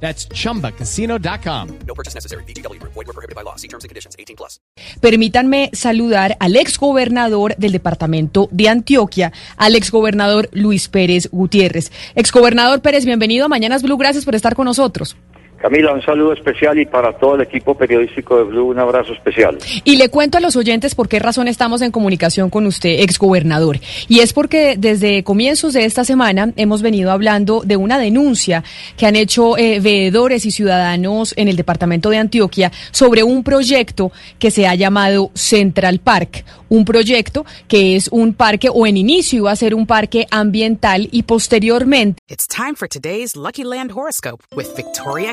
That's 0.00 0.28
chumbacasino.com. 0.28 1.68
No 1.86 1.94
purchase 1.94 2.14
necessary. 2.14 2.44
BGW. 2.44 2.80
Void 2.82 3.06
were 3.06 3.12
prohibited 3.12 3.34
by 3.34 3.42
law. 3.42 3.56
See 3.56 3.68
terms 3.68 3.84
and 3.84 3.88
conditions. 3.88 4.14
18 4.18 4.36
plus. 4.36 4.60
Permítanme 5.00 5.70
saludar 5.72 6.36
al 6.40 6.56
exgobernador 6.56 7.56
del 7.56 7.72
departamento 7.72 8.48
de 8.50 8.68
Antioquia, 8.68 9.32
al 9.56 9.74
exgobernador 9.74 10.48
Luis 10.52 10.88
Pérez 10.88 11.28
Gutiérrez. 11.32 11.90
Exgobernador 12.14 12.80
Pérez, 12.80 13.04
bienvenido 13.04 13.46
a 13.46 13.48
Mañanas 13.48 13.82
Blue. 13.82 13.96
Gracias 13.96 14.24
por 14.24 14.34
estar 14.34 14.54
con 14.54 14.66
nosotros. 14.66 15.16
Camila, 15.60 15.92
un 15.92 16.02
saludo 16.02 16.32
especial 16.32 16.78
y 16.78 16.86
para 16.86 17.16
todo 17.16 17.36
el 17.36 17.42
equipo 17.42 17.74
periodístico 17.74 18.36
de 18.36 18.44
Blue 18.44 18.66
un 18.68 18.78
abrazo 18.78 19.12
especial. 19.12 19.58
Y 19.84 19.96
le 19.96 20.10
cuento 20.10 20.38
a 20.38 20.40
los 20.40 20.54
oyentes 20.54 20.94
por 20.94 21.08
qué 21.08 21.18
razón 21.18 21.48
estamos 21.48 21.82
en 21.82 21.90
comunicación 21.90 22.50
con 22.50 22.66
usted, 22.66 23.00
exgobernador. 23.00 23.78
Y 24.08 24.20
es 24.20 24.32
porque 24.32 24.76
desde 24.78 25.24
comienzos 25.24 25.72
de 25.72 25.84
esta 25.84 26.04
semana 26.04 26.52
hemos 26.56 26.82
venido 26.82 27.10
hablando 27.10 27.62
de 27.64 27.76
una 27.76 27.98
denuncia 27.98 28.64
que 28.96 29.06
han 29.06 29.16
hecho 29.16 29.56
eh, 29.56 29.80
veedores 29.80 30.44
y 30.44 30.50
ciudadanos 30.50 31.32
en 31.36 31.48
el 31.48 31.56
departamento 31.56 32.10
de 32.10 32.18
Antioquia 32.18 32.70
sobre 32.90 33.22
un 33.22 33.42
proyecto 33.42 34.12
que 34.38 34.50
se 34.50 34.66
ha 34.66 34.74
llamado 34.74 35.30
Central 35.34 36.00
Park. 36.00 36.44
Un 36.68 36.84
proyecto 36.84 37.46
que 37.68 37.94
es 37.94 38.08
un 38.08 38.34
parque, 38.34 38.68
o 38.72 38.86
en 38.86 38.96
inicio 38.96 39.38
iba 39.38 39.52
a 39.52 39.56
ser 39.56 39.74
un 39.74 39.86
parque 39.86 40.26
ambiental 40.30 41.08
y 41.12 41.22
posteriormente 41.22 42.18
It's 42.28 42.48
time 42.48 42.74
for 42.74 42.88
today's 42.88 43.36
Lucky 43.36 43.62
Land 43.62 43.92
horoscope 43.92 44.42
with 44.54 44.74
Victoria 44.76 45.32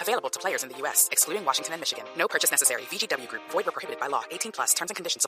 Available 0.00 0.30
to 0.30 0.38
players 0.38 0.62
in 0.62 0.70
the 0.70 0.78
U.S., 0.82 1.08
excluding 1.12 1.44
Washington 1.44 1.74
and 1.74 1.80
Michigan. 1.80 2.04
No 2.16 2.26
purchase 2.26 2.50
necessary. 2.50 2.82
VGW 2.90 3.28
Group, 3.28 3.42
void 3.50 3.66
were 3.66 3.72
prohibited 3.72 4.00
by 4.00 4.06
law. 4.06 4.22
18 4.30 4.52
plus 4.52 4.72
terms 4.72 4.90
and 4.90 4.96
conditions 4.96 5.26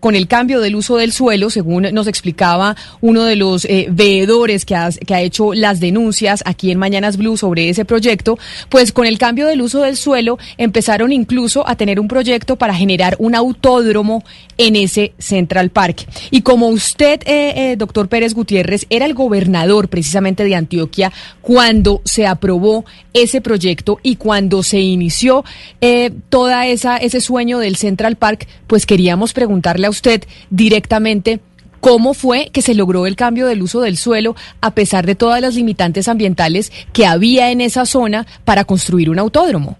con 0.00 0.14
el 0.14 0.28
cambio 0.28 0.60
del 0.60 0.76
uso 0.76 0.96
del 0.96 1.12
suelo, 1.12 1.50
según 1.50 1.82
nos 1.92 2.06
explicaba 2.06 2.76
uno 3.00 3.24
de 3.24 3.36
los 3.36 3.64
eh, 3.64 3.86
veedores 3.90 4.64
que 4.64 4.74
ha 4.74 5.20
hecho 5.20 5.54
las 5.54 5.80
denuncias 5.80 6.42
aquí 6.46 6.70
en 6.70 6.78
Mañanas 6.78 7.16
Blue 7.16 7.36
sobre 7.36 7.68
ese 7.68 7.84
proyecto, 7.84 8.38
pues 8.68 8.92
con 8.92 9.06
el 9.06 9.18
cambio 9.18 9.46
del 9.46 9.62
uso 9.62 9.80
del 9.80 9.96
suelo 9.96 10.38
empezaron 10.58 11.12
incluso 11.12 11.66
a 11.66 11.76
tener 11.76 11.98
un 12.00 12.08
proyecto 12.08 12.56
para 12.56 12.74
generar 12.74 13.16
un 13.18 13.34
autódromo 13.34 14.24
en 14.58 14.76
ese 14.76 15.14
Central 15.18 15.70
Park. 15.70 16.06
Y 16.30 16.42
como 16.42 16.68
usted, 16.68 17.22
eh, 17.26 17.52
eh, 17.56 17.76
doctor 17.76 18.08
Pérez 18.08 18.34
Gutiérrez, 18.34 18.86
era 18.90 19.06
el 19.06 19.14
gobernador 19.14 19.88
precisamente 19.88 20.44
de 20.44 20.54
Antioquia 20.54 21.12
cuando 21.40 22.02
se 22.04 22.26
aprobó 22.26 22.84
ese 23.12 23.40
proyecto 23.40 23.93
y 24.02 24.16
cuando 24.16 24.62
se 24.62 24.80
inició 24.80 25.44
eh, 25.80 26.10
toda 26.28 26.66
esa 26.66 26.96
ese 26.96 27.20
sueño 27.20 27.58
del 27.58 27.76
Central 27.76 28.16
Park, 28.16 28.46
pues 28.66 28.86
queríamos 28.86 29.32
preguntarle 29.32 29.86
a 29.86 29.90
usted 29.90 30.24
directamente 30.50 31.40
cómo 31.80 32.14
fue 32.14 32.48
que 32.50 32.62
se 32.62 32.74
logró 32.74 33.06
el 33.06 33.14
cambio 33.14 33.46
del 33.46 33.60
uso 33.60 33.82
del 33.82 33.98
suelo 33.98 34.34
a 34.62 34.70
pesar 34.70 35.04
de 35.04 35.14
todas 35.14 35.42
las 35.42 35.54
limitantes 35.54 36.08
ambientales 36.08 36.72
que 36.94 37.04
había 37.04 37.50
en 37.50 37.60
esa 37.60 37.84
zona 37.84 38.26
para 38.44 38.64
construir 38.64 39.10
un 39.10 39.18
autódromo. 39.18 39.76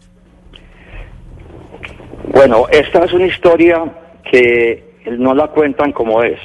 Bueno, 2.34 2.66
esta 2.70 3.04
es 3.04 3.12
una 3.14 3.26
historia 3.26 3.84
que 4.30 4.84
no 5.18 5.34
la 5.34 5.48
cuentan 5.48 5.92
como 5.92 6.22
es. 6.22 6.38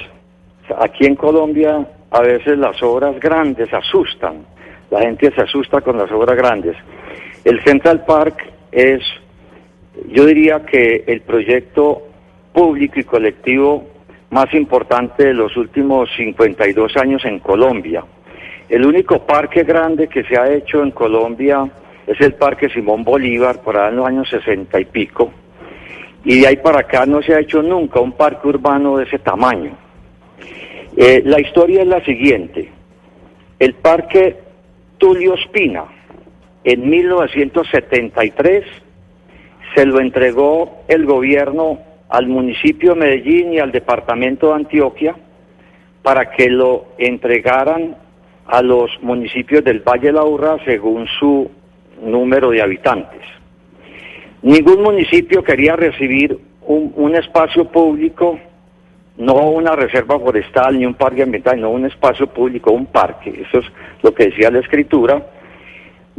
Aquí 0.78 1.04
en 1.04 1.16
Colombia 1.16 1.86
a 2.10 2.20
veces 2.20 2.58
las 2.58 2.82
obras 2.82 3.18
grandes 3.20 3.72
asustan. 3.72 4.46
La 4.90 5.00
gente 5.00 5.30
se 5.34 5.42
asusta 5.42 5.80
con 5.80 5.98
las 5.98 6.10
obras 6.10 6.36
grandes. 6.36 6.76
El 7.44 7.62
Central 7.64 8.04
Park 8.04 8.44
es, 8.70 9.02
yo 10.08 10.26
diría 10.26 10.64
que 10.66 11.04
el 11.06 11.22
proyecto 11.22 12.02
público 12.52 13.00
y 13.00 13.04
colectivo 13.04 13.88
más 14.30 14.52
importante 14.54 15.26
de 15.26 15.34
los 15.34 15.56
últimos 15.56 16.08
52 16.16 16.96
años 16.96 17.24
en 17.24 17.40
Colombia. 17.40 18.04
El 18.68 18.86
único 18.86 19.26
parque 19.26 19.64
grande 19.64 20.08
que 20.08 20.22
se 20.24 20.38
ha 20.38 20.52
hecho 20.52 20.82
en 20.82 20.92
Colombia 20.92 21.68
es 22.06 22.20
el 22.20 22.34
Parque 22.34 22.68
Simón 22.68 23.02
Bolívar, 23.02 23.62
por 23.62 23.76
allá 23.76 23.88
en 23.88 23.96
los 23.96 24.06
años 24.06 24.28
60 24.28 24.80
y 24.80 24.84
pico. 24.84 25.32
Y 26.24 26.40
de 26.40 26.46
ahí 26.46 26.56
para 26.56 26.80
acá 26.80 27.06
no 27.06 27.22
se 27.22 27.34
ha 27.34 27.40
hecho 27.40 27.62
nunca 27.62 28.00
un 28.00 28.12
parque 28.12 28.46
urbano 28.46 28.98
de 28.98 29.04
ese 29.04 29.18
tamaño. 29.18 29.76
Eh, 30.96 31.22
la 31.24 31.40
historia 31.40 31.82
es 31.82 31.88
la 31.88 32.04
siguiente. 32.04 32.68
El 33.58 33.74
Parque 33.74 34.36
Tulio 34.98 35.34
Espina, 35.34 35.84
en 36.64 36.88
1973, 36.88 38.64
se 39.74 39.86
lo 39.86 40.00
entregó 40.00 40.82
el 40.88 41.06
gobierno 41.06 41.78
al 42.08 42.26
municipio 42.26 42.94
de 42.94 43.00
Medellín 43.00 43.54
y 43.54 43.58
al 43.60 43.72
departamento 43.72 44.48
de 44.48 44.54
Antioquia 44.54 45.14
para 46.02 46.30
que 46.30 46.50
lo 46.50 46.86
entregaran 46.98 47.96
a 48.46 48.62
los 48.62 48.90
municipios 49.00 49.62
del 49.62 49.80
Valle 49.80 50.08
de 50.08 50.12
la 50.12 50.24
Urra 50.24 50.56
según 50.64 51.06
su 51.18 51.50
número 52.02 52.50
de 52.50 52.62
habitantes. 52.62 53.22
Ningún 54.42 54.82
municipio 54.82 55.44
quería 55.44 55.76
recibir 55.76 56.38
un, 56.62 56.92
un 56.96 57.14
espacio 57.14 57.66
público, 57.66 58.38
no 59.18 59.34
una 59.50 59.76
reserva 59.76 60.18
forestal 60.18 60.78
ni 60.78 60.86
un 60.86 60.94
parque 60.94 61.22
ambiental, 61.22 61.60
no 61.60 61.70
un 61.70 61.86
espacio 61.86 62.26
público, 62.26 62.72
un 62.72 62.86
parque. 62.86 63.44
Eso 63.46 63.58
es 63.58 63.66
lo 64.02 64.12
que 64.12 64.26
decía 64.26 64.50
la 64.50 64.60
escritura. 64.60 65.22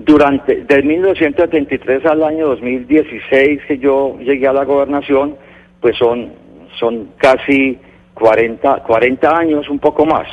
Durante, 0.04 0.64
de 0.64 0.84
1973 0.84 2.06
al 2.06 2.24
año 2.24 2.48
2016 2.48 3.62
que 3.68 3.78
yo 3.78 4.18
llegué 4.20 4.48
a 4.48 4.54
la 4.54 4.64
gobernación, 4.64 5.36
pues 5.80 5.98
son, 5.98 6.32
son 6.80 7.10
casi 7.18 7.78
40, 8.14 8.84
40 8.84 9.38
años, 9.38 9.70
un 9.70 9.80
poco 9.80 10.06
más. 10.06 10.28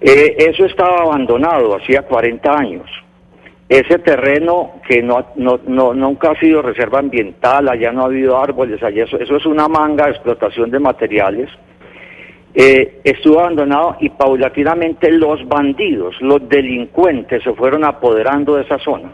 Eh, 0.00 0.36
eso 0.38 0.66
estaba 0.66 1.02
abandonado 1.02 1.76
hacía 1.76 2.02
40 2.02 2.52
años. 2.52 2.90
Ese 3.68 3.98
terreno 3.98 4.74
que 4.86 5.02
no, 5.02 5.26
no, 5.36 5.58
no, 5.66 5.94
nunca 5.94 6.30
ha 6.30 6.38
sido 6.38 6.62
reserva 6.62 6.98
ambiental, 6.98 7.68
allá 7.68 7.90
no 7.90 8.02
ha 8.02 8.06
habido 8.06 8.38
árboles, 8.38 8.82
allá 8.82 9.04
eso, 9.04 9.18
eso 9.18 9.36
es 9.36 9.46
una 9.46 9.66
manga 9.66 10.04
de 10.04 10.12
explotación 10.12 10.70
de 10.70 10.78
materiales, 10.78 11.50
eh, 12.58 13.00
estuvo 13.04 13.40
abandonado 13.40 13.98
y 14.00 14.08
paulatinamente 14.08 15.12
los 15.12 15.46
bandidos, 15.46 16.16
los 16.22 16.48
delincuentes 16.48 17.42
se 17.42 17.52
fueron 17.52 17.84
apoderando 17.84 18.56
de 18.56 18.62
esa 18.62 18.78
zona. 18.78 19.12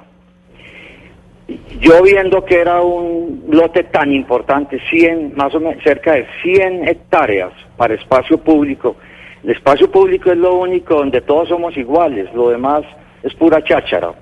Yo 1.80 2.00
viendo 2.04 2.44
que 2.44 2.60
era 2.60 2.80
un 2.82 3.46
lote 3.50 3.82
tan 3.82 4.12
importante, 4.12 4.78
100, 4.88 5.34
más 5.34 5.52
o 5.56 5.58
menos 5.58 5.82
cerca 5.82 6.12
de 6.12 6.24
100 6.44 6.86
hectáreas 6.86 7.52
para 7.76 7.94
espacio 7.94 8.38
público, 8.38 8.94
el 9.42 9.50
espacio 9.50 9.90
público 9.90 10.30
es 10.30 10.38
lo 10.38 10.54
único 10.54 10.94
donde 10.94 11.20
todos 11.20 11.48
somos 11.48 11.76
iguales, 11.76 12.32
lo 12.34 12.50
demás 12.50 12.82
es 13.24 13.34
pura 13.34 13.64
cháchara. 13.64 14.12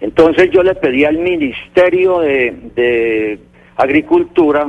Entonces 0.00 0.50
yo 0.50 0.64
le 0.64 0.74
pedí 0.74 1.04
al 1.04 1.18
Ministerio 1.18 2.18
de, 2.18 2.52
de 2.74 3.38
Agricultura 3.76 4.68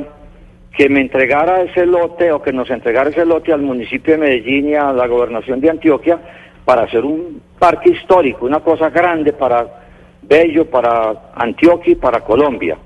que 0.76 0.88
me 0.88 1.00
entregara 1.00 1.62
ese 1.62 1.86
lote 1.86 2.30
o 2.30 2.42
que 2.42 2.52
nos 2.52 2.68
entregara 2.70 3.10
ese 3.10 3.24
lote 3.24 3.52
al 3.52 3.62
municipio 3.62 4.14
de 4.14 4.20
Medellín 4.20 4.68
y 4.68 4.74
a 4.74 4.92
la 4.92 5.06
gobernación 5.06 5.60
de 5.60 5.70
Antioquia 5.70 6.18
para 6.64 6.82
hacer 6.82 7.04
un 7.04 7.40
parque 7.58 7.90
histórico, 7.90 8.44
una 8.44 8.60
cosa 8.60 8.90
grande 8.90 9.32
para 9.32 9.66
bello 10.22 10.68
para 10.68 11.30
Antioquia 11.34 11.92
y 11.92 11.96
para 11.96 12.20
Colombia. 12.20 12.76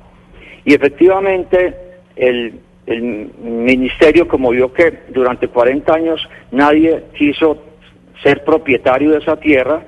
Y 0.64 0.74
efectivamente 0.74 1.74
el, 2.14 2.60
el 2.86 3.02
ministerio, 3.02 4.28
como 4.28 4.50
vio 4.50 4.72
que 4.72 5.04
durante 5.08 5.48
40 5.48 5.92
años 5.92 6.28
nadie 6.52 7.04
quiso 7.16 7.58
ser 8.22 8.44
propietario 8.44 9.10
de 9.12 9.18
esa 9.18 9.36
tierra, 9.36 9.82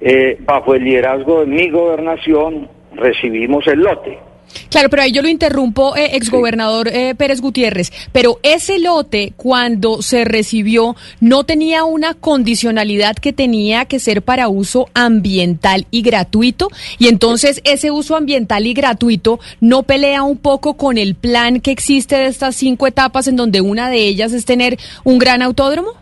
eh, 0.00 0.36
bajo 0.40 0.74
el 0.74 0.84
liderazgo 0.84 1.40
de 1.40 1.46
mi 1.46 1.70
gobernación 1.70 2.68
recibimos 2.94 3.66
el 3.66 3.80
lote. 3.80 4.27
Claro, 4.70 4.88
pero 4.90 5.02
ahí 5.02 5.12
yo 5.12 5.22
lo 5.22 5.28
interrumpo, 5.28 5.96
eh, 5.96 6.16
exgobernador 6.16 6.88
eh, 6.88 7.14
Pérez 7.16 7.40
Gutiérrez. 7.40 7.92
Pero 8.12 8.38
ese 8.42 8.78
lote, 8.78 9.32
cuando 9.36 10.02
se 10.02 10.24
recibió, 10.24 10.96
no 11.20 11.44
tenía 11.44 11.84
una 11.84 12.14
condicionalidad 12.14 13.16
que 13.16 13.32
tenía 13.32 13.84
que 13.86 13.98
ser 13.98 14.22
para 14.22 14.48
uso 14.48 14.88
ambiental 14.94 15.86
y 15.90 16.02
gratuito. 16.02 16.68
Y 16.98 17.08
entonces 17.08 17.60
ese 17.64 17.90
uso 17.90 18.16
ambiental 18.16 18.66
y 18.66 18.74
gratuito 18.74 19.40
no 19.60 19.82
pelea 19.82 20.22
un 20.22 20.36
poco 20.36 20.74
con 20.74 20.98
el 20.98 21.14
plan 21.14 21.60
que 21.60 21.70
existe 21.70 22.16
de 22.16 22.26
estas 22.26 22.56
cinco 22.56 22.86
etapas, 22.86 23.28
en 23.28 23.36
donde 23.36 23.60
una 23.60 23.90
de 23.90 24.06
ellas 24.06 24.32
es 24.32 24.44
tener 24.44 24.78
un 25.04 25.18
gran 25.18 25.42
autódromo. 25.42 25.92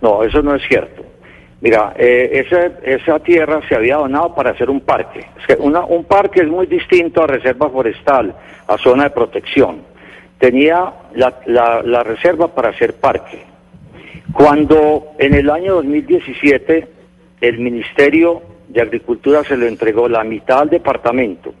No, 0.00 0.22
eso 0.22 0.42
no 0.42 0.54
es 0.54 0.62
cierto. 0.68 1.07
Mira, 1.60 1.92
eh, 1.98 2.44
esa, 2.46 2.66
esa 2.84 3.18
tierra 3.18 3.60
se 3.68 3.74
había 3.74 3.96
donado 3.96 4.34
para 4.34 4.50
hacer 4.50 4.70
un 4.70 4.80
parque. 4.80 5.26
Es 5.40 5.46
que 5.46 5.60
una- 5.62 5.84
un 5.84 6.04
parque 6.04 6.40
es 6.42 6.48
muy 6.48 6.66
distinto 6.66 7.22
a 7.22 7.26
reserva 7.26 7.68
forestal, 7.68 8.32
a 8.68 8.78
zona 8.78 9.04
de 9.04 9.10
protección. 9.10 9.82
Tenía 10.38 10.92
la, 11.14 11.34
la- 11.46 11.82
la 11.82 12.02
reserva 12.04 12.48
para 12.54 12.68
hacer 12.70 12.94
parque. 12.94 13.42
Cuando 14.32 15.12
en 15.18 15.34
el 15.34 15.50
año 15.50 15.74
2017 15.76 16.86
el 17.40 17.58
Ministerio 17.58 18.42
de 18.68 18.80
Agricultura 18.82 19.42
se 19.42 19.56
lo 19.56 19.66
entregó 19.66 20.08
la 20.08 20.22
mitad 20.22 20.60
al 20.60 20.70
departamento 20.70 21.52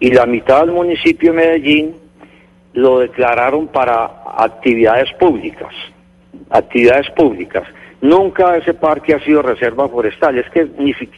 y 0.00 0.10
la 0.10 0.26
mitad 0.26 0.60
al 0.60 0.72
municipio 0.72 1.32
de 1.32 1.36
Medellín, 1.38 1.94
lo 2.74 2.98
declararon 2.98 3.68
para 3.68 4.22
actividades 4.36 5.10
públicas 5.14 5.72
actividades 6.50 7.10
públicas. 7.10 7.64
Nunca 8.00 8.56
ese 8.56 8.74
parque 8.74 9.14
ha 9.14 9.20
sido 9.20 9.42
reserva 9.42 9.88
forestal. 9.88 10.38
Es 10.38 10.48
que 10.50 10.68
ni 10.78 10.94
si- 10.94 11.04
eh, 11.04 11.10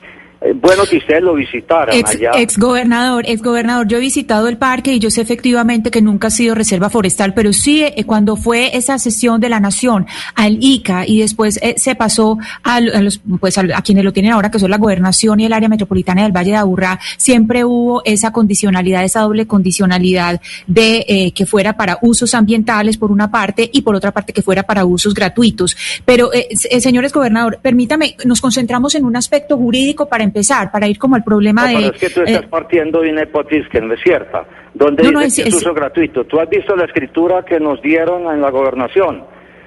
bueno 0.57 0.85
que 0.89 0.97
ustedes 0.97 1.23
lo 1.23 1.35
visitaran 1.35 1.95
Ex, 1.95 2.11
allá. 2.11 2.31
ex 2.37 2.59
gobernador, 2.59 3.25
ex 3.27 3.43
gobernador, 3.43 3.87
yo 3.87 3.99
he 3.99 4.01
visitado 4.01 4.49
el 4.49 4.57
parque 4.57 4.95
y 4.95 4.99
yo 4.99 5.11
sé 5.11 5.21
efectivamente 5.21 5.91
que 5.91 6.01
nunca 6.01 6.29
ha 6.29 6.31
sido 6.31 6.55
reserva 6.55 6.89
forestal, 6.89 7.35
pero 7.35 7.53
sí 7.53 7.83
eh, 7.85 8.05
cuando 8.05 8.37
fue 8.37 8.77
esa 8.77 8.99
sesión 8.99 9.41
de 9.41 9.49
la 9.51 9.61
nación 9.61 10.07
al 10.35 10.57
ICA 10.61 11.07
y 11.07 11.21
después 11.21 11.59
eh, 11.63 11.75
se 11.77 11.95
pasó 11.95 12.39
a, 12.63 12.81
lo- 12.81 12.95
a 12.97 13.03
los, 13.03 13.21
pues 13.39 13.59
a, 13.59 13.63
a 13.75 13.83
quienes 13.83 14.05
lo 14.05 14.13
tienen 14.13 14.33
ahora, 14.33 14.51
que 14.51 14.59
son 14.59 14.71
la 14.71 14.79
gobernación 14.79 15.41
y 15.41 15.45
el 15.45 15.53
área 15.53 15.69
metropolitana 15.69 16.23
del 16.23 16.33
Valle 16.33 16.53
de 16.53 16.57
Aburrá, 16.57 16.99
siempre 17.19 17.65
hubo 17.65 18.03
esa 18.05 18.33
condicionalidad, 18.33 19.05
esa 19.05 19.21
doble 19.21 19.47
condicionalidad 19.47 20.41
de 20.67 21.05
eh, 21.09 21.33
que 21.33 21.47
fuera 21.47 21.77
para 21.77 21.99
usos 22.03 22.35
ambientales 22.35 22.97
por 22.97 23.11
una 23.13 23.31
parte 23.31 23.69
y 23.73 23.83
por 23.83 23.95
otra 23.95 24.11
parte 24.13 24.33
que 24.33 24.43
fuera 24.43 24.63
para 24.63 24.85
usos 24.85 25.15
gratuitos. 25.15 25.77
Pero, 26.05 26.33
eh, 26.33 26.49
eh, 26.71 26.81
señores 26.81 27.13
gobernador, 27.13 27.59
permítame, 27.61 28.17
nos 28.25 28.41
concentramos 28.41 28.95
en 28.95 29.05
un 29.05 29.17
aspecto 29.17 29.57
jurídico 29.57 30.07
para 30.09 30.25
empezar, 30.31 30.71
para 30.73 30.89
ir 30.89 30.99
como 30.99 31.15
al 31.17 31.23
problema 31.25 31.63
No, 31.63 31.69
de... 31.69 31.75
pero 31.77 31.95
es 31.95 32.01
que 32.01 32.11
tú 32.11 32.23
estás 32.23 32.45
eh, 32.45 32.49
partiendo 32.49 33.01
de 33.03 33.11
una 33.11 33.23
hipótesis 33.25 33.69
que 33.69 33.81
no 33.81 33.93
es 33.95 34.01
cierta, 34.03 34.45
donde 34.75 35.03
No, 35.03 35.11
no, 35.13 35.21
es- 35.21 35.37
que 35.37 35.43
es, 35.43 35.49
es- 35.49 35.55
uso 35.55 35.75
gratuito. 35.75 36.25
¿Tú 36.25 36.41
has 36.41 36.49
visto 36.49 36.75
la 36.75 36.85
escritura 36.87 37.45
que 37.45 37.61
nos 37.61 37.81
dieron 37.83 38.33
en 38.33 38.41
la 38.41 38.51
gobernación? 38.51 39.25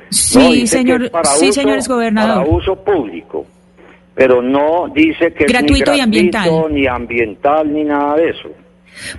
sí, 0.09 0.67
señor, 0.67 1.03
es 1.03 1.09
para 1.09 1.25
sí, 1.25 1.49
uso- 1.49 1.61
señores 1.61 1.87
gobernador. 1.87 2.43
Para 2.45 2.55
uso 2.57 2.75
público, 2.83 3.45
pero 4.15 4.41
no 4.41 4.87
dice 4.93 5.33
que 5.33 5.45
Gratuito 5.45 5.93
y 5.95 5.99
es 5.99 6.07
ni 6.07 6.29
gratuito, 6.29 6.47
ambiental. 6.47 6.73
ni 6.73 6.87
ambiental, 6.87 7.73
ni 7.73 7.83
nada 7.83 8.15
de 8.17 8.29
eso. 8.29 8.49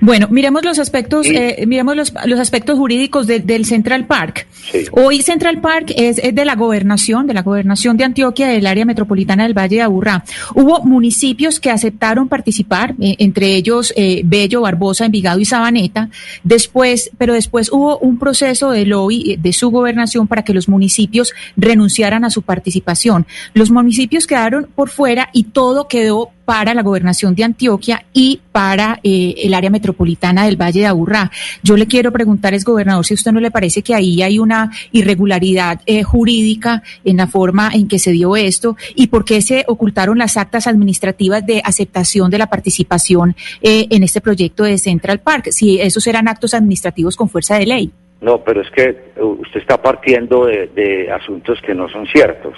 Bueno, 0.00 0.28
miremos 0.30 0.64
los 0.64 0.78
aspectos, 0.78 1.26
Sí. 1.26 1.34
eh, 1.36 1.64
miremos 1.66 1.96
los, 1.96 2.12
los 2.26 2.40
aspectos 2.40 2.78
jurídicos 2.78 3.26
de- 3.26 3.40
del 3.40 3.64
Central 3.64 4.06
Park. 4.06 4.46
Sí. 4.70 4.84
Hoy 4.92 5.22
Central 5.22 5.60
Park 5.60 5.92
es, 5.96 6.18
es 6.18 6.34
de 6.34 6.44
la 6.44 6.54
gobernación, 6.56 7.26
de 7.26 7.34
la 7.34 7.42
gobernación 7.42 7.96
de 7.96 8.04
Antioquia, 8.04 8.48
del 8.48 8.66
área 8.66 8.84
metropolitana 8.84 9.44
del 9.44 9.54
Valle 9.56 9.76
de 9.76 9.82
Aburrá. 9.82 10.24
Hubo 10.54 10.82
municipios 10.84 11.60
que 11.60 11.70
aceptaron 11.70 12.28
participar, 12.28 12.94
eh, 13.00 13.16
entre 13.18 13.54
ellos 13.56 13.92
eh, 13.96 14.22
Bello, 14.24 14.60
Barbosa, 14.62 15.06
Envigado 15.06 15.38
y 15.40 15.44
Sabaneta. 15.44 16.08
Después, 16.42 17.10
pero 17.18 17.34
después 17.34 17.70
hubo 17.72 17.98
un 17.98 18.18
proceso 18.18 18.70
de 18.70 18.86
lobby 18.86 19.32
eh, 19.32 19.38
de 19.40 19.52
su 19.52 19.70
gobernación 19.70 20.26
para 20.26 20.42
que 20.44 20.54
los 20.54 20.68
municipios 20.68 21.32
renunciaran 21.56 22.24
a 22.24 22.30
su 22.30 22.42
participación. 22.42 23.26
Los 23.54 23.70
municipios 23.70 24.26
quedaron 24.26 24.68
por 24.74 24.88
fuera 24.90 25.30
y 25.32 25.44
todo 25.44 25.88
quedó 25.88 26.30
para 26.44 26.74
la 26.74 26.82
gobernación 26.82 27.34
de 27.34 27.44
Antioquia 27.44 28.04
y 28.12 28.40
para 28.52 29.00
eh, 29.02 29.34
el 29.38 29.54
área 29.54 29.70
metropolitana 29.70 30.44
del 30.44 30.60
Valle 30.60 30.80
de 30.80 30.86
Aburrá. 30.86 31.30
Yo 31.62 31.76
le 31.76 31.86
quiero 31.86 32.12
preguntar, 32.12 32.54
es 32.54 32.64
gobernador, 32.64 33.04
si 33.04 33.14
a 33.14 33.16
usted 33.16 33.32
no 33.32 33.40
le 33.40 33.50
parece 33.50 33.82
que 33.82 33.94
ahí 33.94 34.22
hay 34.22 34.38
una 34.38 34.70
irregularidad 34.92 35.80
eh, 35.86 36.02
jurídica 36.02 36.82
en 37.04 37.16
la 37.16 37.26
forma 37.26 37.70
en 37.72 37.88
que 37.88 37.98
se 37.98 38.12
dio 38.12 38.36
esto 38.36 38.76
y 38.94 39.06
por 39.08 39.24
qué 39.24 39.40
se 39.42 39.64
ocultaron 39.66 40.18
las 40.18 40.36
actas 40.36 40.66
administrativas 40.66 41.44
de 41.44 41.60
aceptación 41.64 42.30
de 42.30 42.38
la 42.38 42.46
participación 42.46 43.34
eh, 43.62 43.86
en 43.90 44.02
este 44.02 44.20
proyecto 44.20 44.64
de 44.64 44.78
Central 44.78 45.20
Park, 45.20 45.48
si 45.50 45.80
esos 45.80 46.06
eran 46.06 46.28
actos 46.28 46.54
administrativos 46.54 47.16
con 47.16 47.28
fuerza 47.28 47.58
de 47.58 47.66
ley. 47.66 47.90
No, 48.20 48.42
pero 48.42 48.62
es 48.62 48.70
que 48.70 49.12
uh, 49.20 49.40
usted 49.42 49.60
está 49.60 49.82
partiendo 49.82 50.46
de, 50.46 50.68
de 50.68 51.10
asuntos 51.10 51.58
que 51.60 51.74
no 51.74 51.88
son 51.88 52.06
ciertos. 52.06 52.54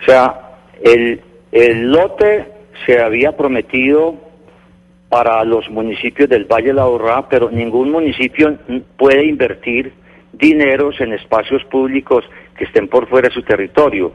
O 0.00 0.04
sea, 0.04 0.58
el, 0.82 1.20
el 1.52 1.92
lote 1.92 2.51
se 2.86 3.00
había 3.00 3.36
prometido 3.36 4.16
para 5.08 5.44
los 5.44 5.68
municipios 5.68 6.28
del 6.28 6.46
Valle 6.46 6.68
de 6.68 6.74
la 6.74 6.86
Borrá, 6.86 7.28
pero 7.28 7.50
ningún 7.50 7.90
municipio 7.90 8.56
puede 8.96 9.26
invertir 9.26 9.92
dineros 10.32 11.00
en 11.00 11.12
espacios 11.12 11.62
públicos 11.64 12.24
que 12.56 12.64
estén 12.64 12.88
por 12.88 13.08
fuera 13.08 13.28
de 13.28 13.34
su 13.34 13.42
territorio. 13.42 14.12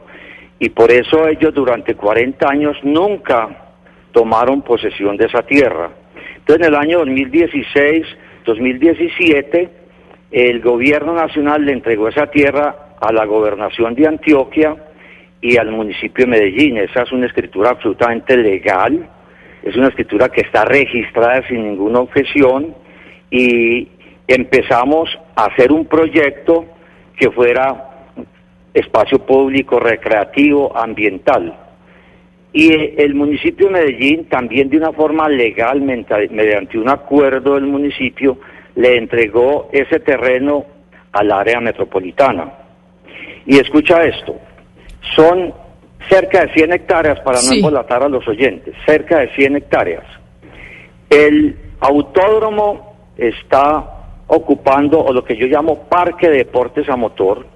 Y 0.58 0.70
por 0.70 0.90
eso 0.90 1.28
ellos 1.28 1.54
durante 1.54 1.94
40 1.94 2.48
años 2.48 2.76
nunca 2.82 3.74
tomaron 4.12 4.62
posesión 4.62 5.16
de 5.16 5.26
esa 5.26 5.42
tierra. 5.42 5.90
Entonces, 6.36 6.66
en 6.66 6.74
el 6.74 6.80
año 6.80 6.98
2016, 6.98 8.06
2017, 8.44 9.68
el 10.32 10.60
gobierno 10.60 11.14
nacional 11.14 11.64
le 11.64 11.72
entregó 11.72 12.08
esa 12.08 12.26
tierra 12.26 12.96
a 13.00 13.12
la 13.12 13.24
gobernación 13.24 13.94
de 13.94 14.08
Antioquia 14.08 14.76
y 15.40 15.56
al 15.56 15.70
municipio 15.70 16.24
de 16.24 16.30
Medellín. 16.30 16.78
Esa 16.78 17.02
es 17.02 17.12
una 17.12 17.26
escritura 17.26 17.70
absolutamente 17.70 18.36
legal, 18.36 19.08
es 19.62 19.76
una 19.76 19.88
escritura 19.88 20.28
que 20.28 20.42
está 20.42 20.64
registrada 20.64 21.46
sin 21.48 21.64
ninguna 21.64 22.00
objeción 22.00 22.74
y 23.30 23.88
empezamos 24.26 25.08
a 25.34 25.46
hacer 25.46 25.72
un 25.72 25.86
proyecto 25.86 26.66
que 27.16 27.30
fuera 27.30 28.06
espacio 28.74 29.18
público, 29.24 29.80
recreativo, 29.80 30.76
ambiental. 30.76 31.56
Y 32.52 33.00
el 33.00 33.14
municipio 33.14 33.66
de 33.66 33.72
Medellín 33.72 34.24
también 34.26 34.70
de 34.70 34.78
una 34.78 34.92
forma 34.92 35.28
legal, 35.28 35.80
mediante 35.82 36.78
un 36.78 36.88
acuerdo 36.88 37.54
del 37.54 37.66
municipio, 37.66 38.38
le 38.74 38.96
entregó 38.96 39.68
ese 39.72 40.00
terreno 40.00 40.64
al 41.12 41.30
área 41.32 41.60
metropolitana. 41.60 42.52
Y 43.46 43.58
escucha 43.58 44.02
esto, 44.04 44.40
son 45.14 45.52
cerca 46.08 46.46
de 46.46 46.52
100 46.54 46.72
hectáreas, 46.72 47.20
para 47.20 47.36
no 47.38 47.48
Sí. 47.48 47.56
embolatar 47.56 48.02
a 48.02 48.08
los 48.08 48.26
oyentes, 48.28 48.74
cerca 48.86 49.18
de 49.18 49.28
100 49.34 49.56
hectáreas. 49.56 50.04
El 51.10 51.56
autódromo 51.80 52.94
está 53.16 53.84
ocupando, 54.26 55.00
o 55.00 55.12
lo 55.12 55.24
que 55.24 55.36
yo 55.36 55.46
llamo 55.46 55.84
parque 55.88 56.28
de 56.28 56.38
deportes 56.38 56.88
a 56.88 56.96
motor, 56.96 57.46